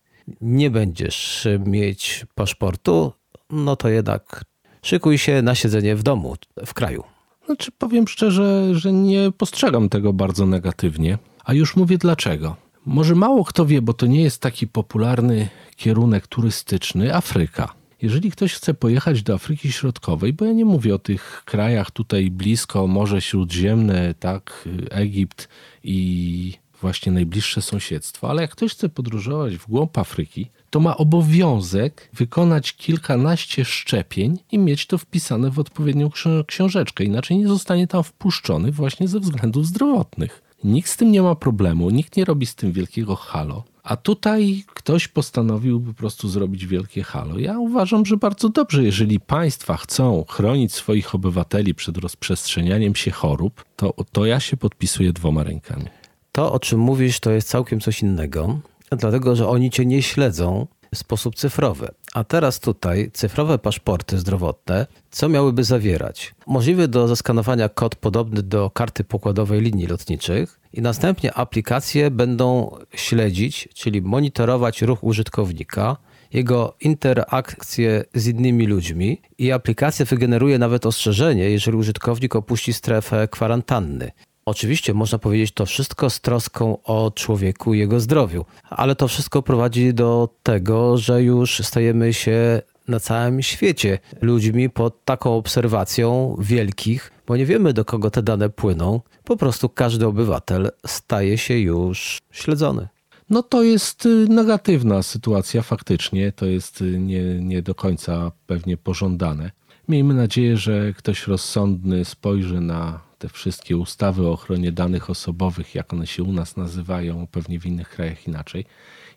nie 0.41 0.69
będziesz 0.69 1.47
mieć 1.65 2.25
paszportu, 2.35 3.13
no 3.49 3.75
to 3.75 3.89
jednak 3.89 4.45
szykuj 4.81 5.17
się 5.17 5.41
na 5.41 5.55
siedzenie 5.55 5.95
w 5.95 6.03
domu, 6.03 6.35
w 6.65 6.73
kraju. 6.73 7.03
Znaczy, 7.45 7.71
powiem 7.71 8.07
szczerze, 8.07 8.75
że 8.75 8.93
nie 8.93 9.31
postrzegam 9.37 9.89
tego 9.89 10.13
bardzo 10.13 10.45
negatywnie, 10.45 11.17
a 11.45 11.53
już 11.53 11.75
mówię 11.75 11.97
dlaczego. 11.97 12.55
Może 12.91 13.15
mało 13.15 13.43
kto 13.43 13.65
wie, 13.65 13.81
bo 13.81 13.93
to 13.93 14.05
nie 14.05 14.21
jest 14.21 14.41
taki 14.41 14.67
popularny 14.67 15.49
kierunek 15.75 16.27
turystyczny 16.27 17.15
Afryka. 17.15 17.73
Jeżeli 18.01 18.31
ktoś 18.31 18.53
chce 18.53 18.73
pojechać 18.73 19.23
do 19.23 19.33
Afryki 19.33 19.71
Środkowej, 19.71 20.33
bo 20.33 20.45
ja 20.45 20.53
nie 20.53 20.65
mówię 20.65 20.95
o 20.95 20.99
tych 20.99 21.43
krajach 21.45 21.91
tutaj 21.91 22.31
blisko, 22.31 22.87
Morze 22.87 23.21
Śródziemne, 23.21 24.13
tak, 24.19 24.67
Egipt 24.91 25.47
i 25.83 26.53
właśnie 26.81 27.11
najbliższe 27.11 27.61
sąsiedztwo, 27.61 28.29
ale 28.29 28.41
jak 28.41 28.51
ktoś 28.51 28.71
chce 28.71 28.89
podróżować 28.89 29.57
w 29.57 29.67
głąb 29.67 29.97
Afryki, 29.97 30.49
to 30.69 30.79
ma 30.79 30.97
obowiązek 30.97 32.09
wykonać 32.13 32.73
kilkanaście 32.73 33.65
szczepień 33.65 34.39
i 34.51 34.59
mieć 34.59 34.87
to 34.87 34.97
wpisane 34.97 35.51
w 35.51 35.59
odpowiednią 35.59 36.09
książeczkę, 36.47 37.03
inaczej 37.03 37.37
nie 37.37 37.47
zostanie 37.47 37.87
tam 37.87 38.03
wpuszczony 38.03 38.71
właśnie 38.71 39.07
ze 39.07 39.19
względów 39.19 39.65
zdrowotnych. 39.67 40.48
Nikt 40.63 40.89
z 40.89 40.97
tym 40.97 41.11
nie 41.11 41.21
ma 41.21 41.35
problemu, 41.35 41.89
nikt 41.89 42.17
nie 42.17 42.25
robi 42.25 42.45
z 42.45 42.55
tym 42.55 42.71
wielkiego 42.71 43.15
halo. 43.15 43.63
A 43.83 43.97
tutaj 43.97 44.63
ktoś 44.73 45.07
postanowił 45.07 45.81
po 45.81 45.93
prostu 45.93 46.29
zrobić 46.29 46.65
wielkie 46.65 47.03
halo. 47.03 47.39
Ja 47.39 47.59
uważam, 47.59 48.05
że 48.05 48.17
bardzo 48.17 48.49
dobrze, 48.49 48.83
jeżeli 48.83 49.19
państwa 49.19 49.77
chcą 49.77 50.25
chronić 50.29 50.73
swoich 50.73 51.15
obywateli 51.15 51.75
przed 51.75 51.97
rozprzestrzenianiem 51.97 52.95
się 52.95 53.11
chorób, 53.11 53.65
to, 53.75 53.93
to 54.11 54.25
ja 54.25 54.39
się 54.39 54.57
podpisuję 54.57 55.13
dwoma 55.13 55.43
rękami. 55.43 55.85
To, 56.31 56.53
o 56.53 56.59
czym 56.59 56.79
mówisz, 56.79 57.19
to 57.19 57.31
jest 57.31 57.47
całkiem 57.47 57.79
coś 57.79 58.01
innego, 58.01 58.59
dlatego 58.91 59.35
że 59.35 59.47
oni 59.47 59.69
cię 59.69 59.85
nie 59.85 60.01
śledzą 60.01 60.67
w 60.95 60.97
sposób 60.97 61.35
cyfrowy. 61.35 61.87
A 62.13 62.23
teraz 62.23 62.59
tutaj 62.59 63.11
cyfrowe 63.13 63.59
paszporty 63.59 64.17
zdrowotne, 64.17 64.87
co 65.11 65.29
miałyby 65.29 65.63
zawierać? 65.63 66.35
Możliwy 66.47 66.87
do 66.87 67.07
zaskanowania 67.07 67.69
kod 67.69 67.95
podobny 67.95 68.43
do 68.43 68.69
karty 68.69 69.03
pokładowej 69.03 69.61
linii 69.61 69.87
lotniczych 69.87 70.59
i 70.73 70.81
następnie 70.81 71.33
aplikacje 71.33 72.11
będą 72.11 72.77
śledzić, 72.95 73.69
czyli 73.73 74.01
monitorować 74.01 74.81
ruch 74.81 75.03
użytkownika, 75.03 75.97
jego 76.33 76.75
interakcje 76.81 78.03
z 78.13 78.27
innymi 78.27 78.67
ludźmi 78.67 79.21
i 79.37 79.51
aplikacja 79.51 80.05
wygeneruje 80.05 80.59
nawet 80.59 80.85
ostrzeżenie, 80.85 81.49
jeżeli 81.49 81.77
użytkownik 81.77 82.35
opuści 82.35 82.73
strefę 82.73 83.27
kwarantanny. 83.27 84.11
Oczywiście 84.49 84.93
można 84.93 85.19
powiedzieć 85.19 85.51
to 85.51 85.65
wszystko 85.65 86.09
z 86.09 86.21
troską 86.21 86.77
o 86.83 87.11
człowieku 87.15 87.73
i 87.73 87.79
jego 87.79 87.99
zdrowiu, 87.99 88.45
ale 88.69 88.95
to 88.95 89.07
wszystko 89.07 89.41
prowadzi 89.41 89.93
do 89.93 90.29
tego, 90.43 90.97
że 90.97 91.23
już 91.23 91.61
stajemy 91.63 92.13
się 92.13 92.61
na 92.87 92.99
całym 92.99 93.41
świecie 93.41 93.99
ludźmi 94.21 94.69
pod 94.69 95.05
taką 95.05 95.35
obserwacją 95.35 96.35
wielkich, 96.39 97.11
bo 97.27 97.37
nie 97.37 97.45
wiemy 97.45 97.73
do 97.73 97.85
kogo 97.85 98.11
te 98.11 98.23
dane 98.23 98.49
płyną. 98.49 99.01
Po 99.23 99.37
prostu 99.37 99.69
każdy 99.69 100.07
obywatel 100.07 100.71
staje 100.87 101.37
się 101.37 101.59
już 101.59 102.17
śledzony. 102.31 102.87
No 103.29 103.43
to 103.43 103.63
jest 103.63 104.05
y, 104.05 104.27
negatywna 104.29 105.03
sytuacja 105.03 105.61
faktycznie, 105.61 106.31
to 106.31 106.45
jest 106.45 106.81
y, 106.81 106.99
nie, 106.99 107.23
nie 107.23 107.61
do 107.61 107.75
końca 107.75 108.31
pewnie 108.47 108.77
pożądane. 108.77 109.51
Miejmy 109.89 110.13
nadzieję, 110.13 110.57
że 110.57 110.93
ktoś 110.93 111.27
rozsądny 111.27 112.05
spojrzy 112.05 112.61
na 112.61 113.08
te 113.19 113.29
wszystkie 113.29 113.77
ustawy 113.77 114.27
o 114.27 114.31
ochronie 114.31 114.71
danych 114.71 115.09
osobowych, 115.09 115.75
jak 115.75 115.93
one 115.93 116.07
się 116.07 116.23
u 116.23 116.31
nas 116.31 116.57
nazywają, 116.57 117.27
pewnie 117.27 117.59
w 117.59 117.65
innych 117.65 117.89
krajach 117.89 118.27
inaczej, 118.27 118.65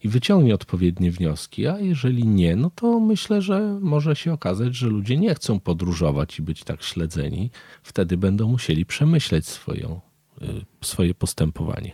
i 0.05 0.09
wyciągnie 0.09 0.55
odpowiednie 0.55 1.11
wnioski, 1.11 1.67
a 1.67 1.79
jeżeli 1.79 2.27
nie, 2.27 2.57
no 2.57 2.71
to 2.71 3.01
myślę, 3.01 3.43
że 3.43 3.79
może 3.81 4.17
się 4.17 4.33
okazać, 4.33 4.75
że 4.75 4.87
ludzie 4.87 5.17
nie 5.17 5.35
chcą 5.35 5.61
podróżować 5.61 6.39
i 6.39 6.43
być 6.43 6.65
tak 6.65 6.83
śledzeni. 6.83 7.51
Wtedy 7.83 8.17
będą 8.17 8.49
musieli 8.49 8.87
przemyśleć 8.87 9.47
swoją, 9.47 10.01
y, 10.43 10.47
swoje 10.81 11.15
postępowanie. 11.15 11.93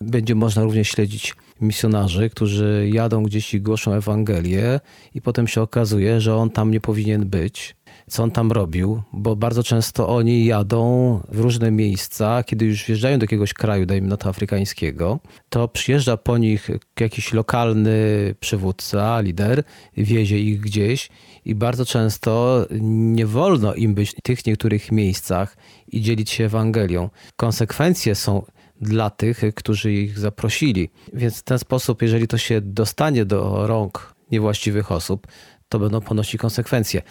Będzie 0.00 0.34
można 0.34 0.62
również 0.62 0.88
śledzić 0.88 1.34
misjonarzy, 1.60 2.30
którzy 2.30 2.90
jadą 2.92 3.22
gdzieś 3.22 3.54
i 3.54 3.60
głoszą 3.60 3.92
Ewangelię, 3.92 4.80
i 5.14 5.22
potem 5.22 5.48
się 5.48 5.62
okazuje, 5.62 6.20
że 6.20 6.36
on 6.36 6.50
tam 6.50 6.70
nie 6.70 6.80
powinien 6.80 7.28
być 7.28 7.76
co 8.12 8.22
on 8.22 8.30
tam 8.30 8.52
robił, 8.52 9.02
bo 9.12 9.36
bardzo 9.36 9.62
często 9.62 10.08
oni 10.08 10.44
jadą 10.44 11.20
w 11.28 11.40
różne 11.40 11.70
miejsca, 11.70 12.42
kiedy 12.42 12.64
już 12.64 12.84
wjeżdżają 12.84 13.18
do 13.18 13.24
jakiegoś 13.24 13.54
kraju, 13.54 13.86
dajmy 13.86 14.08
na 14.08 14.16
to 14.16 14.28
afrykańskiego, 14.28 15.20
to 15.48 15.68
przyjeżdża 15.68 16.16
po 16.16 16.38
nich 16.38 16.70
jakiś 17.00 17.32
lokalny 17.32 17.94
przywódca, 18.40 19.20
lider, 19.20 19.62
wiezie 19.96 20.40
ich 20.40 20.60
gdzieś 20.60 21.08
i 21.44 21.54
bardzo 21.54 21.84
często 21.84 22.66
nie 22.80 23.26
wolno 23.26 23.74
im 23.74 23.94
być 23.94 24.10
w 24.10 24.20
tych 24.22 24.46
niektórych 24.46 24.92
miejscach 24.92 25.56
i 25.88 26.00
dzielić 26.00 26.30
się 26.30 26.44
Ewangelią. 26.44 27.10
Konsekwencje 27.36 28.14
są 28.14 28.42
dla 28.80 29.10
tych, 29.10 29.42
którzy 29.54 29.92
ich 29.92 30.18
zaprosili. 30.18 30.90
Więc 31.12 31.38
w 31.38 31.42
ten 31.42 31.58
sposób, 31.58 32.02
jeżeli 32.02 32.28
to 32.28 32.38
się 32.38 32.60
dostanie 32.60 33.24
do 33.24 33.66
rąk 33.66 34.14
niewłaściwych 34.30 34.92
osób, 34.92 35.26
to 35.68 35.78
będą 35.78 36.00
ponosić 36.00 36.40
konsekwencje 36.40 37.02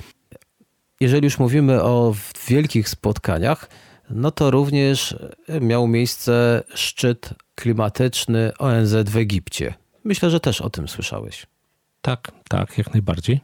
jeżeli 1.02 1.26
już 1.26 1.40
mówimy 1.40 1.84
o 1.84 2.16
wielkich 2.48 2.90
spotkaniach, 2.90 3.70
no 4.10 4.32
to 4.32 4.52
również 4.52 5.16
miał 5.62 5.88
miejsce 5.88 6.64
szczyt 6.76 7.30
klimatyczny 7.56 8.52
ONZ 8.58 8.94
w 9.06 9.18
Egipcie. 9.18 9.74
Myślę, 10.04 10.30
że 10.30 10.40
też 10.40 10.62
o 10.62 10.70
tym 10.70 10.88
słyszałeś. 10.88 11.46
Tak, 12.02 12.32
tak, 12.50 12.78
jak 12.78 12.94
najbardziej. 12.94 13.40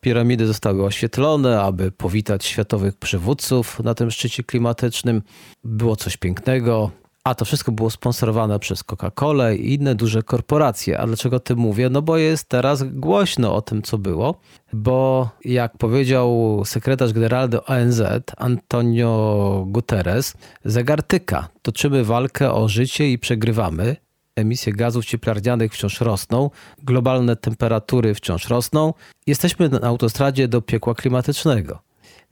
Piramidy 0.00 0.46
zostały 0.46 0.84
oświetlone, 0.84 1.60
aby 1.60 1.90
powitać 1.92 2.44
światowych 2.44 2.96
przywódców 2.96 3.80
na 3.80 3.94
tym 3.94 4.10
szczycie 4.10 4.42
klimatycznym. 4.42 5.22
Było 5.64 5.96
coś 5.96 6.16
pięknego. 6.16 6.90
A 7.24 7.34
to 7.34 7.44
wszystko 7.44 7.72
było 7.72 7.90
sponsorowane 7.90 8.58
przez 8.58 8.84
Coca-Colę 8.84 9.56
i 9.56 9.74
inne 9.74 9.94
duże 9.94 10.22
korporacje. 10.22 10.98
A 10.98 11.06
dlaczego 11.06 11.36
o 11.36 11.40
tym 11.40 11.58
mówię? 11.58 11.90
No 11.90 12.02
bo 12.02 12.16
jest 12.16 12.48
teraz 12.48 12.82
głośno 12.82 13.54
o 13.54 13.62
tym, 13.62 13.82
co 13.82 13.98
było, 13.98 14.40
bo 14.72 15.30
jak 15.44 15.78
powiedział 15.78 16.62
sekretarz 16.64 17.12
generalny 17.12 17.64
ONZ 17.64 18.02
Antonio 18.36 19.64
Guterres, 19.68 20.34
zegar 20.64 21.02
tyka. 21.02 21.48
Toczymy 21.62 22.04
walkę 22.04 22.52
o 22.52 22.68
życie 22.68 23.12
i 23.12 23.18
przegrywamy. 23.18 23.96
Emisje 24.36 24.72
gazów 24.72 25.04
cieplarnianych 25.04 25.72
wciąż 25.72 26.00
rosną, 26.00 26.50
globalne 26.82 27.36
temperatury 27.36 28.14
wciąż 28.14 28.48
rosną. 28.48 28.94
Jesteśmy 29.26 29.68
na 29.68 29.80
autostradzie 29.80 30.48
do 30.48 30.62
piekła 30.62 30.94
klimatycznego. 30.94 31.78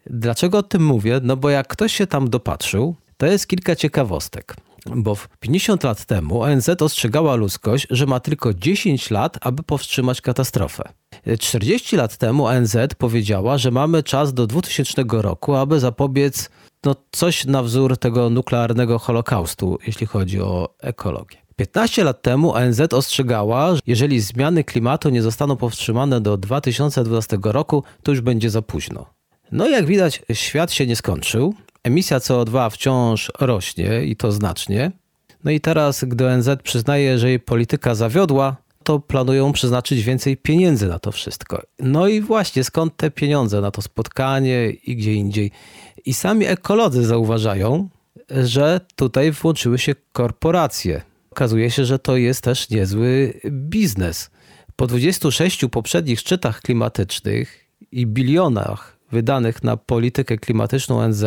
Dlaczego 0.07 0.59
o 0.59 0.63
tym 0.63 0.85
mówię? 0.85 1.21
No 1.23 1.37
bo 1.37 1.51
jak 1.51 1.69
ktoś 1.69 1.93
się 1.93 2.07
tam 2.07 2.31
dopatrzył, 2.31 2.95
to 3.17 3.27
jest 3.27 3.47
kilka 3.47 3.77
ciekawostek. 3.77 4.57
Bo 4.95 5.17
50 5.41 5.85
lat 5.85 6.05
temu 6.05 6.43
ONZ 6.43 6.69
ostrzegała 6.69 7.35
ludzkość, 7.35 7.87
że 7.91 8.07
ma 8.07 8.21
tylko 8.21 8.55
10 8.55 9.11
lat, 9.11 9.39
aby 9.41 9.63
powstrzymać 9.63 10.21
katastrofę. 10.21 10.83
40 11.39 11.97
lat 11.97 12.17
temu 12.17 12.47
ONZ 12.47 12.77
powiedziała, 12.99 13.59
że 13.59 13.71
mamy 13.71 14.03
czas 14.03 14.35
do 14.35 14.47
2000 14.47 15.05
roku, 15.09 15.55
aby 15.55 15.81
zapobiec 15.81 16.51
no, 16.85 16.97
coś 17.13 17.45
na 17.45 17.63
wzór 17.63 17.97
tego 17.97 18.31
nuklearnego 18.31 18.99
holokaustu, 18.99 19.79
jeśli 19.87 20.07
chodzi 20.07 20.41
o 20.41 20.75
ekologię. 20.81 21.39
15 21.57 22.05
lat 22.05 22.23
temu 22.23 22.55
ONZ 22.55 22.81
ostrzegała, 22.81 23.75
że 23.75 23.81
jeżeli 23.87 24.21
zmiany 24.21 24.65
klimatu 24.65 25.09
nie 25.09 25.23
zostaną 25.23 25.57
powstrzymane 25.57 26.21
do 26.21 26.37
2020 26.37 27.37
roku, 27.43 27.83
to 28.03 28.13
już 28.13 28.21
będzie 28.21 28.51
za 28.51 28.63
późno. 28.63 29.07
No 29.53 29.69
i 29.69 29.73
jak 29.73 29.87
widać, 29.87 30.23
świat 30.33 30.73
się 30.73 30.87
nie 30.87 30.97
skończył. 30.97 31.55
Emisja 31.83 32.19
CO2 32.19 32.71
wciąż 32.71 33.33
rośnie 33.41 34.05
i 34.05 34.17
to 34.17 34.33
znacznie. 34.33 34.93
No 35.45 35.51
i 35.51 35.61
teraz, 35.61 36.05
gdy 36.05 36.27
ONZ 36.27 36.49
przyznaje, 36.63 37.19
że 37.19 37.29
jej 37.29 37.41
polityka 37.41 37.95
zawiodła, 37.95 38.57
to 38.85 39.01
planują 39.01 39.53
przeznaczyć 39.53 40.03
więcej 40.03 40.37
pieniędzy 40.37 40.89
na 40.89 40.99
to 40.99 41.13
wszystko. 41.13 41.63
No 41.79 42.09
i 42.09 42.21
właśnie 42.21 42.65
skąd 42.65 42.97
te 42.97 43.11
pieniądze 43.11 43.61
na 43.61 43.71
to 43.71 43.83
spotkanie 43.83 44.71
i 44.71 44.97
gdzie 44.97 45.15
indziej. 45.15 45.51
I 46.05 46.15
sami 46.15 46.47
ekolodzy 46.47 47.05
zauważają, 47.05 47.89
że 48.31 48.81
tutaj 48.97 49.33
włączyły 49.33 49.79
się 49.79 49.95
korporacje. 50.13 51.03
Okazuje 51.31 51.71
się, 51.71 51.85
że 51.85 51.99
to 51.99 52.17
jest 52.17 52.41
też 52.45 52.71
niezły 52.71 53.41
biznes. 53.51 54.31
Po 54.77 54.87
26 54.87 55.65
poprzednich 55.71 56.21
szczytach 56.21 56.61
klimatycznych 56.61 57.65
i 57.93 58.07
bilionach 58.07 58.98
wydanych 59.13 59.65
na 59.65 59.77
politykę 59.77 60.39
klimatyczną 60.39 61.09
NZ, 61.09 61.25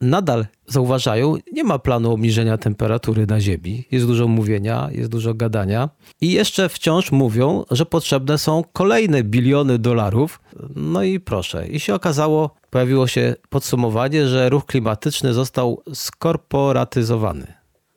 nadal 0.00 0.46
zauważają, 0.66 1.34
nie 1.52 1.64
ma 1.64 1.78
planu 1.78 2.12
obniżenia 2.12 2.58
temperatury 2.58 3.26
na 3.26 3.40
Ziemi. 3.40 3.84
Jest 3.90 4.06
dużo 4.06 4.28
mówienia, 4.28 4.88
jest 4.92 5.10
dużo 5.10 5.34
gadania. 5.34 5.88
I 6.20 6.32
jeszcze 6.32 6.68
wciąż 6.68 7.12
mówią, 7.12 7.64
że 7.70 7.86
potrzebne 7.86 8.38
są 8.38 8.64
kolejne 8.72 9.22
biliony 9.22 9.78
dolarów. 9.78 10.40
No 10.76 11.02
i 11.02 11.20
proszę. 11.20 11.68
I 11.68 11.80
się 11.80 11.94
okazało, 11.94 12.50
pojawiło 12.70 13.06
się 13.06 13.34
podsumowanie, 13.48 14.26
że 14.28 14.48
ruch 14.48 14.66
klimatyczny 14.66 15.32
został 15.32 15.82
skorporatyzowany. 15.94 17.46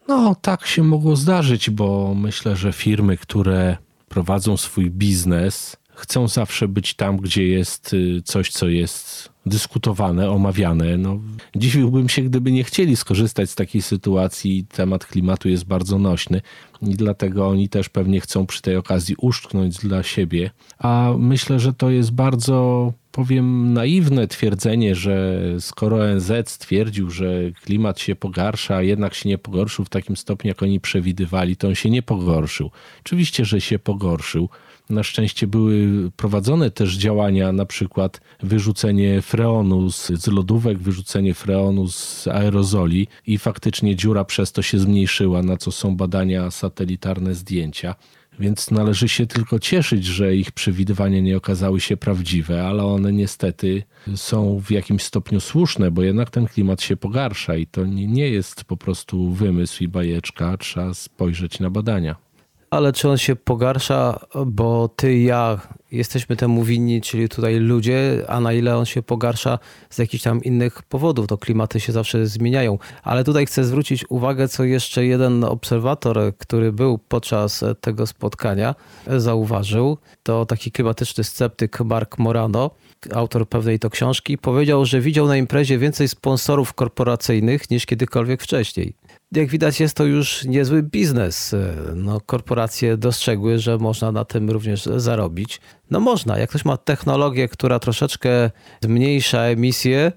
No, 0.08 0.36
tak 0.42 0.66
się 0.66 0.84
mogło 0.84 1.16
zdarzyć, 1.16 1.70
bo 1.70 2.16
myślę, 2.16 2.56
że 2.56 2.74
firmy, 2.74 3.18
które 3.18 3.78
prowadzą 4.10 4.58
swój 4.58 4.92
biznes, 4.92 5.78
chcą 6.00 6.28
zawsze 6.28 6.68
być 6.68 6.94
tam, 6.94 7.18
gdzie 7.18 7.48
jest 7.48 7.94
y, 7.94 8.22
coś, 8.26 8.50
co 8.50 8.68
jest 8.68 9.30
dyskutowane, 9.46 10.30
omawiane. 10.30 10.98
No, 10.98 11.20
dziwiłbym 11.56 12.10
się, 12.10 12.22
gdyby 12.22 12.52
nie 12.52 12.64
chcieli 12.64 12.96
skorzystać 12.96 13.50
z 13.50 13.56
takiej 13.56 13.82
sytuacji. 13.82 14.66
Temat 14.66 15.06
klimatu 15.06 15.50
jest 15.50 15.66
bardzo 15.66 15.98
nośny 15.98 16.42
i 16.82 16.96
dlatego 16.96 17.48
oni 17.48 17.70
też 17.70 17.90
pewnie 17.90 18.22
chcą 18.22 18.46
przy 18.46 18.62
tej 18.62 18.76
okazji 18.76 19.16
uszczknąć 19.18 19.78
dla 19.78 20.04
siebie. 20.04 20.52
A 20.80 21.14
myślę, 21.18 21.60
że 21.60 21.74
to 21.74 21.90
jest 21.90 22.12
bardzo 22.12 22.94
powiem, 23.12 23.74
naiwne 23.74 24.28
twierdzenie, 24.28 24.96
że 24.96 25.42
skoro 25.60 25.98
ONZ 25.98 26.32
stwierdził, 26.46 27.10
że 27.10 27.52
klimat 27.64 28.00
się 28.00 28.16
pogarsza, 28.16 28.76
a 28.76 28.82
jednak 28.82 29.14
się 29.14 29.30
nie 29.30 29.38
pogorszył 29.38 29.86
w 29.86 29.90
takim 29.90 30.18
stopniu, 30.18 30.48
jak 30.48 30.64
oni 30.64 30.80
przewidywali, 30.80 31.56
to 31.56 31.68
on 31.68 31.76
się 31.76 31.90
nie 31.90 32.02
pogorszył. 32.02 32.72
Oczywiście, 33.00 33.46
że 33.46 33.62
się 33.62 33.80
pogorszył. 33.80 34.50
Na 34.90 35.04
szczęście 35.04 35.48
były 35.48 35.88
prowadzone 36.18 36.72
też 36.72 36.98
działania, 36.98 37.52
na 37.52 37.66
przykład 37.66 38.22
wyrzucenie 38.44 39.22
freonu 39.22 39.92
z, 39.92 40.08
z 40.08 40.28
lodówek, 40.28 40.78
wyrzucenie 40.78 41.34
freonu 41.34 41.88
z 41.88 42.28
aerozoli 42.28 43.08
i 43.28 43.38
faktycznie 43.38 43.96
dziura 43.96 44.26
przez 44.26 44.52
to 44.52 44.62
się 44.62 44.80
zmniejszyła, 44.80 45.44
na 45.44 45.58
co 45.58 45.72
są 45.72 45.96
badania 45.96 46.52
satelitarne 46.52 47.36
zdjęcia. 47.36 47.96
Więc 48.40 48.72
należy 48.72 49.10
się 49.10 49.28
tylko 49.28 49.60
cieszyć, 49.60 50.06
że 50.06 50.36
ich 50.36 50.52
przewidywania 50.52 51.20
nie 51.20 51.38
okazały 51.38 51.80
się 51.80 51.98
prawdziwe, 51.98 52.68
ale 52.68 52.86
one 52.86 53.14
niestety 53.14 53.84
są 54.16 54.60
w 54.60 54.72
jakimś 54.72 55.04
stopniu 55.04 55.40
słuszne, 55.40 55.92
bo 55.92 56.02
jednak 56.04 56.30
ten 56.30 56.48
klimat 56.48 56.82
się 56.82 56.98
pogarsza 56.98 57.56
i 57.56 57.68
to 57.68 57.86
nie 57.86 58.30
jest 58.30 58.64
po 58.64 58.78
prostu 58.78 59.32
wymysł 59.32 59.84
i 59.84 59.88
bajeczka, 59.88 60.58
trzeba 60.58 60.94
spojrzeć 60.94 61.60
na 61.60 61.70
badania 61.70 62.29
ale 62.70 62.94
czy 62.94 63.10
on 63.10 63.18
się 63.18 63.36
pogarsza, 63.36 64.20
bo 64.46 64.88
ty 64.88 65.14
i 65.14 65.24
ja 65.24 65.60
jesteśmy 65.92 66.36
temu 66.36 66.64
winni, 66.64 67.02
czyli 67.02 67.30
tutaj 67.30 67.60
ludzie, 67.60 68.26
a 68.28 68.40
na 68.40 68.54
ile 68.54 68.78
on 68.78 68.86
się 68.86 69.02
pogarsza 69.02 69.60
z 69.90 69.98
jakichś 69.98 70.24
tam 70.24 70.44
innych 70.44 70.84
powodów, 70.84 71.28
to 71.28 71.38
klimaty 71.38 71.80
się 71.80 71.92
zawsze 71.92 72.28
zmieniają. 72.28 72.78
Ale 73.04 73.24
tutaj 73.24 73.46
chcę 73.46 73.64
zwrócić 73.64 74.06
uwagę, 74.10 74.48
co 74.48 74.64
jeszcze 74.64 75.06
jeden 75.06 75.44
obserwator, 75.44 76.20
który 76.38 76.72
był 76.72 76.98
podczas 76.98 77.64
tego 77.82 78.08
spotkania, 78.08 78.76
zauważył. 79.08 79.98
To 80.24 80.46
taki 80.46 80.72
klimatyczny 80.72 81.24
sceptyk 81.24 81.80
Mark 81.80 82.18
Morano, 82.18 82.72
autor 83.14 83.50
pewnej 83.50 83.80
to 83.80 83.90
książki, 83.90 84.38
powiedział, 84.38 84.86
że 84.86 85.02
widział 85.02 85.28
na 85.28 85.38
imprezie 85.38 85.78
więcej 85.78 86.08
sponsorów 86.08 86.74
korporacyjnych 86.74 87.70
niż 87.72 87.86
kiedykolwiek 87.86 88.44
wcześniej 88.44 88.94
jak 89.32 89.50
widać, 89.50 89.80
jest 89.80 89.96
to 89.96 90.06
już 90.06 90.46
niezły 90.46 90.84
biznes. 90.84 91.56
No, 91.96 92.22
korporacje 92.22 92.98
dostrzegły, 92.98 93.60
że 93.60 93.78
można 93.78 94.12
na 94.12 94.26
tym 94.26 94.50
również 94.50 94.86
zarobić. 94.86 95.62
No 95.92 96.00
można, 96.00 96.38
jak 96.38 96.50
ktoś 96.50 96.66
ma 96.66 96.78
technologię, 96.78 97.48
która 97.48 97.80
troszeczkę 97.80 98.52
zmniejsza 98.82 99.42
emisję, 99.42 100.12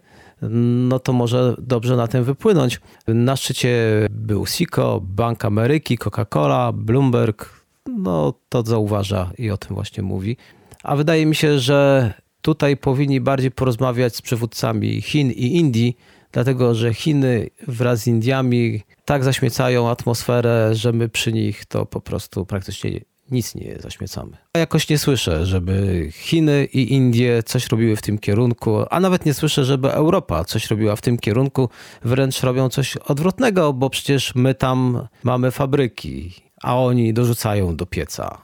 no 0.88 0.98
to 0.98 1.12
może 1.12 1.54
dobrze 1.58 1.96
na 1.96 2.08
tym 2.08 2.24
wypłynąć. 2.24 2.80
Na 3.06 3.36
szczycie 3.36 3.76
był 4.10 4.46
SICO, 4.46 5.00
Bank 5.02 5.44
Ameryki, 5.44 5.98
Coca-Cola, 5.98 6.72
Bloomberg. 6.72 7.62
No 7.98 8.34
to 8.48 8.62
zauważa 8.62 9.30
i 9.38 9.50
o 9.50 9.56
tym 9.56 9.74
właśnie 9.74 10.02
mówi. 10.02 10.36
A 10.82 10.96
wydaje 10.96 11.26
mi 11.26 11.34
się, 11.34 11.58
że 11.58 12.12
tutaj 12.42 12.76
powinni 12.76 13.20
bardziej 13.20 13.50
porozmawiać 13.50 14.16
z 14.16 14.22
przywódcami 14.22 15.00
Chin 15.00 15.30
i 15.30 15.56
Indii, 15.56 15.96
dlatego 16.32 16.74
że 16.74 16.94
Chiny 16.94 17.50
wraz 17.68 18.00
z 18.00 18.06
Indiami 18.06 18.82
tak 19.04 19.24
zaśmiecają 19.24 19.90
atmosferę, 19.90 20.70
że 20.74 20.92
my 20.92 21.08
przy 21.08 21.32
nich 21.32 21.64
to 21.64 21.86
po 21.86 22.00
prostu 22.00 22.46
praktycznie 22.46 23.00
nic 23.30 23.54
nie 23.54 23.76
zaśmiecamy. 23.80 24.36
Ja 24.54 24.60
jakoś 24.60 24.88
nie 24.88 24.98
słyszę, 24.98 25.46
żeby 25.46 26.08
Chiny 26.12 26.64
i 26.64 26.92
Indie 26.92 27.42
coś 27.42 27.66
robiły 27.68 27.96
w 27.96 28.02
tym 28.02 28.18
kierunku, 28.18 28.84
a 28.90 29.00
nawet 29.00 29.26
nie 29.26 29.34
słyszę, 29.34 29.64
żeby 29.64 29.92
Europa 29.92 30.44
coś 30.44 30.70
robiła 30.70 30.96
w 30.96 31.00
tym 31.00 31.18
kierunku. 31.18 31.68
Wręcz 32.04 32.40
robią 32.40 32.68
coś 32.68 32.96
odwrotnego, 32.96 33.72
bo 33.72 33.90
przecież 33.90 34.34
my 34.34 34.54
tam 34.54 35.08
mamy 35.22 35.50
fabryki, 35.50 36.34
a 36.62 36.78
oni 36.78 37.14
dorzucają 37.14 37.76
do 37.76 37.86
pieca. 37.86 38.38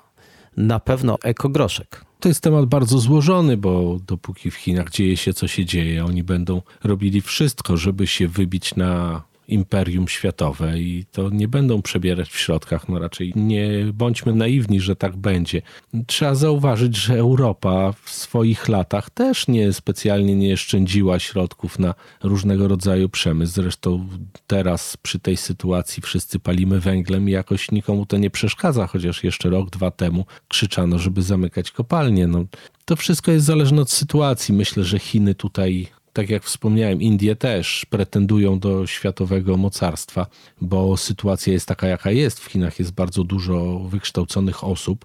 Na 0.56 0.80
pewno 0.80 1.18
ekogroszek. 1.24 2.07
To 2.20 2.28
jest 2.28 2.40
temat 2.40 2.66
bardzo 2.66 2.98
złożony, 2.98 3.56
bo 3.56 3.98
dopóki 4.06 4.50
w 4.50 4.54
Chinach 4.54 4.90
dzieje 4.90 5.16
się, 5.16 5.34
co 5.34 5.48
się 5.48 5.64
dzieje, 5.64 6.04
oni 6.04 6.22
będą 6.22 6.62
robili 6.84 7.20
wszystko, 7.20 7.76
żeby 7.76 8.06
się 8.06 8.28
wybić 8.28 8.74
na 8.74 9.22
imperium 9.48 10.08
światowe 10.08 10.78
i 10.78 11.04
to 11.12 11.30
nie 11.30 11.48
będą 11.48 11.82
przebierać 11.82 12.28
w 12.28 12.38
środkach. 12.38 12.88
No 12.88 12.98
raczej 12.98 13.32
nie 13.36 13.70
bądźmy 13.94 14.34
naiwni, 14.34 14.80
że 14.80 14.96
tak 14.96 15.16
będzie. 15.16 15.62
Trzeba 16.06 16.34
zauważyć, 16.34 16.96
że 16.96 17.14
Europa 17.14 17.92
w 18.04 18.10
swoich 18.10 18.68
latach 18.68 19.10
też 19.10 19.48
nie 19.48 19.72
specjalnie 19.72 20.36
nie 20.36 20.56
szczędziła 20.56 21.18
środków 21.18 21.78
na 21.78 21.94
różnego 22.22 22.68
rodzaju 22.68 23.08
przemysł. 23.08 23.52
Zresztą 23.52 24.08
teraz 24.46 24.96
przy 24.96 25.18
tej 25.18 25.36
sytuacji 25.36 26.02
wszyscy 26.02 26.38
palimy 26.38 26.80
węglem 26.80 27.28
i 27.28 27.32
jakoś 27.32 27.70
nikomu 27.70 28.06
to 28.06 28.16
nie 28.16 28.30
przeszkadza, 28.30 28.86
chociaż 28.86 29.24
jeszcze 29.24 29.50
rok, 29.50 29.70
dwa 29.70 29.90
temu 29.90 30.24
krzyczano, 30.48 30.98
żeby 30.98 31.22
zamykać 31.22 31.70
kopalnie. 31.70 32.26
No, 32.26 32.44
to 32.84 32.96
wszystko 32.96 33.32
jest 33.32 33.46
zależne 33.46 33.82
od 33.82 33.90
sytuacji. 33.90 34.54
Myślę, 34.54 34.84
że 34.84 34.98
Chiny 34.98 35.34
tutaj 35.34 35.88
tak 36.18 36.30
jak 36.30 36.44
wspomniałem, 36.44 37.02
Indie 37.02 37.36
też 37.36 37.86
pretendują 37.90 38.58
do 38.58 38.86
światowego 38.86 39.56
mocarstwa, 39.56 40.26
bo 40.60 40.96
sytuacja 40.96 41.52
jest 41.52 41.66
taka, 41.66 41.86
jaka 41.86 42.10
jest. 42.10 42.40
W 42.40 42.44
Chinach 42.44 42.78
jest 42.78 42.92
bardzo 42.92 43.24
dużo 43.24 43.78
wykształconych 43.78 44.64
osób. 44.64 45.04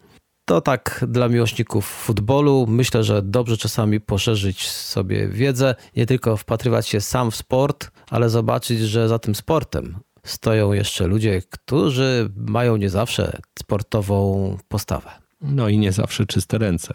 To 0.45 0.61
tak 0.61 1.05
dla 1.07 1.29
miłośników 1.29 1.85
futbolu. 1.85 2.65
Myślę, 2.69 3.03
że 3.03 3.21
dobrze 3.21 3.57
czasami 3.57 3.99
poszerzyć 3.99 4.69
sobie 4.69 5.27
wiedzę, 5.27 5.75
nie 5.95 6.05
tylko 6.05 6.37
wpatrywać 6.37 6.87
się 6.87 7.01
sam 7.01 7.31
w 7.31 7.35
sport, 7.35 7.91
ale 8.09 8.29
zobaczyć, 8.29 8.79
że 8.79 9.07
za 9.07 9.19
tym 9.19 9.35
sportem 9.35 9.95
stoją 10.25 10.73
jeszcze 10.73 11.07
ludzie, 11.07 11.41
którzy 11.49 12.29
mają 12.35 12.77
nie 12.77 12.89
zawsze 12.89 13.37
sportową 13.59 14.57
postawę. 14.67 15.09
No 15.41 15.69
i 15.69 15.77
nie 15.77 15.91
zawsze 15.91 16.25
czyste 16.25 16.57
ręce. 16.57 16.93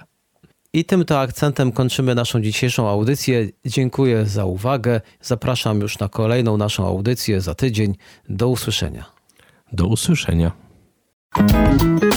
I 0.73 0.85
tym 0.85 1.05
to 1.05 1.21
akcentem 1.21 1.73
kończymy 1.73 2.15
naszą 2.15 2.41
dzisiejszą 2.41 2.89
audycję. 2.89 3.49
Dziękuję 3.67 4.27
za 4.27 4.45
uwagę. 4.45 5.01
Zapraszam 5.23 5.81
już 5.81 5.99
na 5.99 6.09
kolejną 6.09 6.57
naszą 6.57 6.87
audycję 6.87 7.41
za 7.41 7.55
tydzień. 7.55 7.95
Do 8.29 8.49
usłyszenia. 8.49 9.05
Do 9.73 9.87
usłyszenia. 9.87 10.53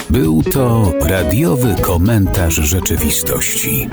Był 0.10 0.44
to 0.44 0.94
radiowy 1.02 1.76
komentarz 1.82 2.54
rzeczywistości. 2.54 3.90